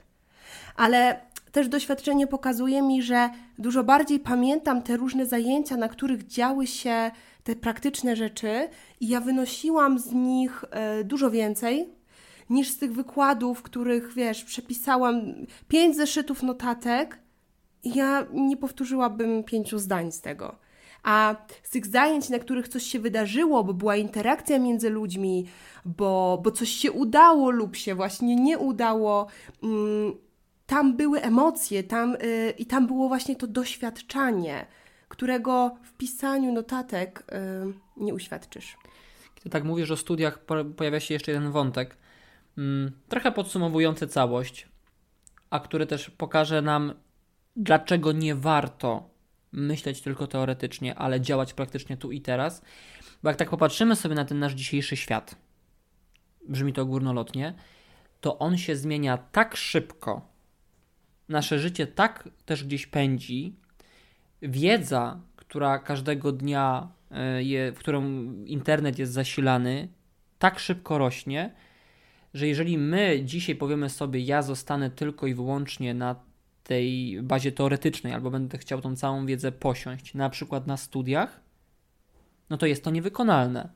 Ale 0.75 1.21
też 1.51 1.67
doświadczenie 1.67 2.27
pokazuje 2.27 2.81
mi, 2.81 3.01
że 3.01 3.29
dużo 3.57 3.83
bardziej 3.83 4.19
pamiętam 4.19 4.81
te 4.81 4.97
różne 4.97 5.25
zajęcia, 5.25 5.77
na 5.77 5.89
których 5.89 6.27
działy 6.27 6.67
się 6.67 7.11
te 7.43 7.55
praktyczne 7.55 8.15
rzeczy, 8.15 8.69
i 8.99 9.07
ja 9.07 9.19
wynosiłam 9.19 9.99
z 9.99 10.11
nich 10.11 10.65
e, 10.71 11.03
dużo 11.03 11.31
więcej 11.31 11.89
niż 12.49 12.69
z 12.69 12.77
tych 12.77 12.93
wykładów, 12.93 13.61
których 13.61 14.13
wiesz, 14.13 14.43
przepisałam 14.43 15.21
pięć 15.67 15.95
zeszytów 15.95 16.43
notatek 16.43 17.19
ja 17.83 18.25
nie 18.33 18.57
powtórzyłabym 18.57 19.43
pięciu 19.43 19.79
zdań 19.79 20.11
z 20.11 20.21
tego. 20.21 20.55
A 21.03 21.35
z 21.63 21.69
tych 21.69 21.85
zajęć, 21.85 22.29
na 22.29 22.39
których 22.39 22.67
coś 22.67 22.83
się 22.83 22.99
wydarzyło, 22.99 23.63
bo 23.63 23.73
była 23.73 23.95
interakcja 23.95 24.59
między 24.59 24.89
ludźmi, 24.89 25.47
bo, 25.85 26.39
bo 26.43 26.51
coś 26.51 26.69
się 26.69 26.91
udało 26.91 27.51
lub 27.51 27.75
się 27.75 27.95
właśnie 27.95 28.35
nie 28.35 28.57
udało, 28.57 29.27
mm, 29.63 30.13
tam 30.65 30.97
były 30.97 31.21
emocje, 31.21 31.83
tam, 31.83 32.11
yy, 32.11 32.49
i 32.57 32.65
tam 32.65 32.87
było 32.87 33.07
właśnie 33.07 33.35
to 33.35 33.47
doświadczanie, 33.47 34.65
którego 35.07 35.77
w 35.83 35.93
pisaniu 35.93 36.51
notatek 36.51 37.23
yy, 37.31 37.73
nie 37.97 38.13
uświadczysz. 38.13 38.77
Kiedy 39.35 39.49
tak 39.49 39.63
mówisz 39.63 39.91
o 39.91 39.97
studiach, 39.97 40.39
pojawia 40.75 40.99
się 40.99 41.13
jeszcze 41.13 41.31
jeden 41.31 41.51
wątek, 41.51 41.97
mm, 42.57 42.91
trochę 43.09 43.31
podsumowujący 43.31 44.07
całość, 44.07 44.67
a 45.49 45.59
który 45.59 45.85
też 45.85 46.09
pokaże 46.09 46.61
nam, 46.61 46.93
dlaczego 47.55 48.11
nie 48.11 48.35
warto 48.35 49.09
myśleć 49.51 50.01
tylko 50.01 50.27
teoretycznie, 50.27 50.95
ale 50.95 51.21
działać 51.21 51.53
praktycznie 51.53 51.97
tu 51.97 52.11
i 52.11 52.21
teraz. 52.21 52.61
Bo 53.23 53.29
jak 53.29 53.37
tak 53.37 53.49
popatrzymy 53.49 53.95
sobie 53.95 54.15
na 54.15 54.25
ten 54.25 54.39
nasz 54.39 54.53
dzisiejszy 54.53 54.97
świat, 54.97 55.35
brzmi 56.47 56.73
to 56.73 56.85
górnolotnie, 56.85 57.53
to 58.21 58.39
on 58.39 58.57
się 58.57 58.75
zmienia 58.75 59.17
tak 59.17 59.55
szybko, 59.55 60.33
nasze 61.29 61.59
życie 61.59 61.87
tak 61.87 62.29
też 62.45 62.63
gdzieś 62.63 62.87
pędzi, 62.87 63.55
wiedza, 64.41 65.21
która 65.35 65.79
każdego 65.79 66.31
dnia, 66.31 66.91
e, 67.11 67.43
je, 67.43 67.71
w 67.71 67.79
którą 67.79 68.03
internet 68.45 68.99
jest 68.99 69.11
zasilany, 69.11 69.87
tak 70.39 70.59
szybko 70.59 70.97
rośnie, 70.97 71.53
że 72.33 72.47
jeżeli 72.47 72.77
my 72.77 73.21
dzisiaj 73.25 73.55
powiemy 73.55 73.89
sobie, 73.89 74.19
ja 74.19 74.41
zostanę 74.41 74.89
tylko 74.89 75.27
i 75.27 75.33
wyłącznie 75.33 75.93
na 75.93 76.15
tej 76.63 77.19
bazie 77.21 77.51
teoretycznej, 77.51 78.13
albo 78.13 78.31
będę 78.31 78.57
chciał 78.57 78.81
tą 78.81 78.95
całą 78.95 79.25
wiedzę 79.25 79.51
posiąść, 79.51 80.13
na 80.13 80.29
przykład 80.29 80.67
na 80.67 80.77
studiach, 80.77 81.39
no 82.49 82.57
to 82.57 82.65
jest 82.65 82.83
to 82.83 82.91
niewykonalne. 82.91 83.69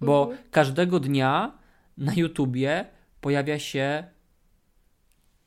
Bo 0.00 0.22
mhm. 0.22 0.48
każdego 0.50 1.00
dnia 1.00 1.58
na 1.96 2.14
YouTubie 2.14 2.86
pojawia 3.20 3.58
się 3.58 4.04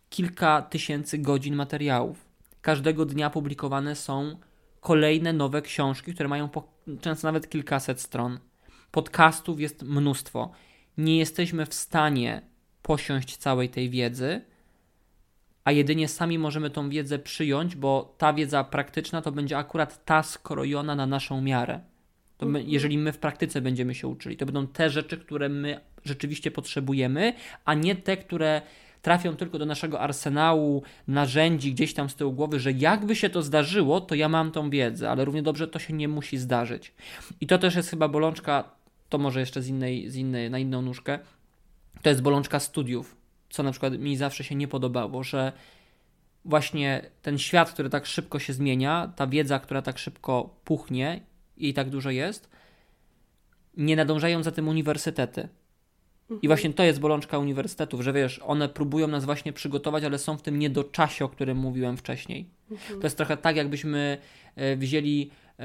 kilka 0.10 0.62
tysięcy 0.62 1.18
godzin 1.18 1.56
materiałów. 1.56 2.26
Każdego 2.62 3.06
dnia 3.06 3.30
publikowane 3.30 3.96
są 3.96 4.40
kolejne 4.80 5.34
nowe 5.34 5.62
książki, 5.62 6.14
które 6.14 6.30
mają 6.30 6.50
po, 6.50 6.74
często 7.02 7.28
nawet 7.28 7.50
kilkaset 7.50 8.02
stron. 8.02 8.40
Podcastów 8.92 9.60
jest 9.60 9.84
mnóstwo. 9.84 10.52
Nie 10.98 11.18
jesteśmy 11.18 11.66
w 11.66 11.74
stanie 11.74 12.42
posiąść 12.82 13.38
całej 13.38 13.70
tej 13.70 13.90
wiedzy, 13.90 14.42
a 15.64 15.72
jedynie 15.72 16.08
sami 16.08 16.40
możemy 16.40 16.70
tą 16.70 16.90
wiedzę 16.90 17.20
przyjąć, 17.20 17.76
bo 17.76 18.16
ta 18.18 18.34
wiedza 18.34 18.64
praktyczna 18.64 19.22
to 19.22 19.32
będzie 19.32 19.58
akurat 19.58 20.06
ta 20.06 20.24
skrojona 20.24 20.96
na 20.96 21.06
naszą 21.06 21.42
miarę. 21.42 21.80
My, 22.42 22.48
mhm. 22.48 22.70
jeżeli 22.70 22.98
my 22.98 23.14
w 23.14 23.18
praktyce 23.18 23.62
będziemy 23.62 23.96
się 23.96 24.08
uczyli, 24.08 24.38
to 24.38 24.46
będą 24.46 24.68
te 24.68 24.90
rzeczy, 24.90 25.18
które 25.18 25.50
my 25.50 25.80
rzeczywiście 26.06 26.52
potrzebujemy, 26.52 27.34
a 27.66 27.74
nie 27.74 27.96
te, 27.96 28.18
które 28.18 28.62
trafią 29.02 29.36
tylko 29.36 29.60
do 29.60 29.66
naszego 29.66 30.00
arsenału 30.00 30.84
narzędzi 31.08 31.74
gdzieś 31.74 31.94
tam 31.94 32.10
z 32.10 32.16
tyłu 32.16 32.34
głowy, 32.34 32.60
że 32.60 32.72
jakby 32.72 33.16
się 33.16 33.30
to 33.30 33.42
zdarzyło, 33.42 34.02
to 34.02 34.16
ja 34.16 34.30
mam 34.30 34.52
tą 34.52 34.70
wiedzę, 34.70 35.10
ale 35.10 35.26
równie 35.26 35.44
dobrze 35.44 35.68
to 35.68 35.80
się 35.80 35.94
nie 35.94 36.08
musi 36.08 36.38
zdarzyć. 36.38 36.94
I 37.42 37.48
to 37.48 37.58
też 37.58 37.76
jest 37.76 37.90
chyba 37.90 38.08
bolączka, 38.08 38.64
to 39.10 39.18
może 39.18 39.40
jeszcze 39.40 39.62
z 39.62 39.68
innej, 39.68 40.10
z 40.10 40.16
innej, 40.16 40.52
na 40.52 40.60
inną 40.60 40.82
nóżkę, 40.82 41.20
to 42.02 42.10
jest 42.10 42.22
bolączka 42.22 42.60
studiów, 42.60 43.16
co 43.50 43.64
na 43.64 43.72
przykład 43.72 44.00
mi 44.00 44.18
zawsze 44.18 44.44
się 44.44 44.56
nie 44.56 44.68
podobało, 44.68 45.24
że 45.24 45.52
właśnie 46.46 47.02
ten 47.22 47.38
świat, 47.38 47.72
który 47.72 47.90
tak 47.90 48.06
szybko 48.06 48.40
się 48.40 48.54
zmienia, 48.54 49.14
ta 49.16 49.28
wiedza, 49.28 49.60
która 49.60 49.82
tak 49.82 49.98
szybko 49.98 50.56
puchnie 50.64 51.22
i 51.58 51.74
tak 51.74 51.90
dużo 51.90 52.10
jest, 52.10 52.50
nie 53.78 53.96
nadążają 53.96 54.44
za 54.44 54.52
tym 54.52 54.68
uniwersytety. 54.68 55.50
I 56.30 56.34
mhm. 56.34 56.48
właśnie 56.48 56.74
to 56.74 56.84
jest 56.84 57.00
bolączka 57.00 57.38
uniwersytetów, 57.38 58.02
że 58.02 58.14
wiesz, 58.14 58.40
one 58.46 58.70
próbują 58.70 59.08
nas 59.08 59.26
właśnie 59.26 59.54
przygotować, 59.54 60.04
ale 60.04 60.18
są 60.18 60.38
w 60.38 60.42
tym 60.42 60.60
niedoczasie, 60.60 61.26
o 61.26 61.30
którym 61.30 61.58
mówiłem 61.58 61.98
wcześniej. 61.98 62.50
Mhm. 62.72 63.00
To 63.00 63.06
jest 63.06 63.18
trochę 63.18 63.38
tak, 63.38 63.56
jakbyśmy 63.56 64.18
e, 64.56 64.76
wzięli 64.76 65.30
e, 65.60 65.64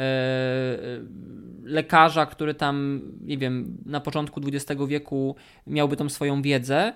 lekarza, 1.62 2.26
który 2.26 2.54
tam, 2.54 3.02
nie 3.20 3.38
wiem, 3.38 3.78
na 3.86 4.00
początku 4.00 4.40
XX 4.46 4.82
wieku 4.88 5.36
miałby 5.66 5.96
tą 5.96 6.08
swoją 6.08 6.42
wiedzę 6.42 6.92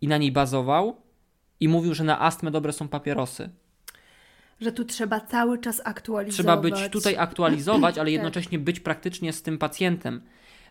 i 0.00 0.08
na 0.08 0.18
niej 0.18 0.32
bazował 0.32 0.96
i 1.60 1.68
mówił, 1.68 1.94
że 1.94 2.04
na 2.04 2.20
astmę 2.20 2.50
dobre 2.50 2.72
są 2.72 2.88
papierosy. 2.88 3.50
Że 4.60 4.72
tu 4.72 4.84
trzeba 4.84 5.20
cały 5.20 5.58
czas 5.58 5.82
aktualizować. 5.84 6.34
Trzeba 6.34 6.56
być 6.56 6.92
tutaj 6.92 7.16
aktualizować, 7.16 7.98
ale 7.98 8.04
tak. 8.10 8.12
jednocześnie 8.12 8.58
być 8.58 8.80
praktycznie 8.80 9.32
z 9.32 9.42
tym 9.42 9.58
pacjentem 9.58 10.20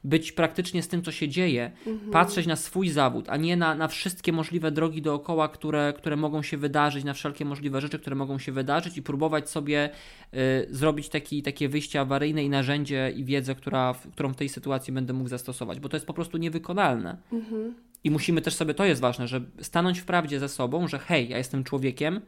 być 0.06 0.32
praktycznie 0.32 0.84
z 0.84 0.88
tym, 0.88 1.04
co 1.04 1.12
się 1.12 1.28
dzieje, 1.28 1.72
mhm. 1.88 2.12
patrzeć 2.12 2.48
na 2.48 2.56
swój 2.56 2.90
zawód, 2.90 3.30
a 3.30 3.38
nie 3.38 3.58
na, 3.58 3.76
na 3.76 3.88
wszystkie 3.88 4.32
możliwe 4.32 4.72
drogi 4.72 5.02
dookoła, 5.02 5.48
które, 5.48 5.94
które 5.98 6.16
mogą 6.16 6.42
się 6.42 6.58
wydarzyć, 6.58 7.04
na 7.04 7.14
wszelkie 7.14 7.46
możliwe 7.46 7.82
rzeczy, 7.82 8.00
które 8.00 8.16
mogą 8.16 8.40
się 8.40 8.52
wydarzyć 8.52 8.98
i 8.98 9.04
próbować 9.04 9.50
sobie 9.50 9.90
y, 10.34 10.68
zrobić 10.70 11.10
taki, 11.10 11.44
takie 11.44 11.70
wyjście 11.70 12.00
awaryjne 12.00 12.44
i 12.44 12.50
narzędzie 12.50 13.14
i 13.16 13.24
wiedzę, 13.24 13.56
która, 13.56 13.96
którą 14.12 14.34
w 14.34 14.36
tej 14.36 14.50
sytuacji 14.50 14.94
będę 14.94 15.14
mógł 15.14 15.30
zastosować, 15.30 15.80
bo 15.80 15.90
to 15.90 15.98
jest 15.98 16.08
po 16.08 16.14
prostu 16.14 16.38
niewykonalne. 16.38 17.18
Mhm. 17.34 17.74
I 18.06 18.12
musimy 18.12 18.42
też 18.42 18.56
sobie, 18.56 18.74
to 18.74 18.86
jest 18.86 19.02
ważne, 19.02 19.28
że 19.28 19.42
stanąć 19.62 20.00
w 20.00 20.06
prawdzie 20.06 20.40
ze 20.40 20.50
sobą, 20.50 20.88
że 20.88 21.00
hej, 21.00 21.30
ja 21.30 21.38
jestem 21.38 21.64
człowiekiem 21.64 22.22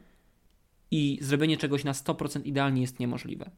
i 0.92 1.18
zrobienie 1.22 1.58
czegoś 1.58 1.84
na 1.84 1.92
100% 1.92 2.46
idealnie 2.46 2.82
jest 2.82 3.00
niemożliwe. 3.00 3.52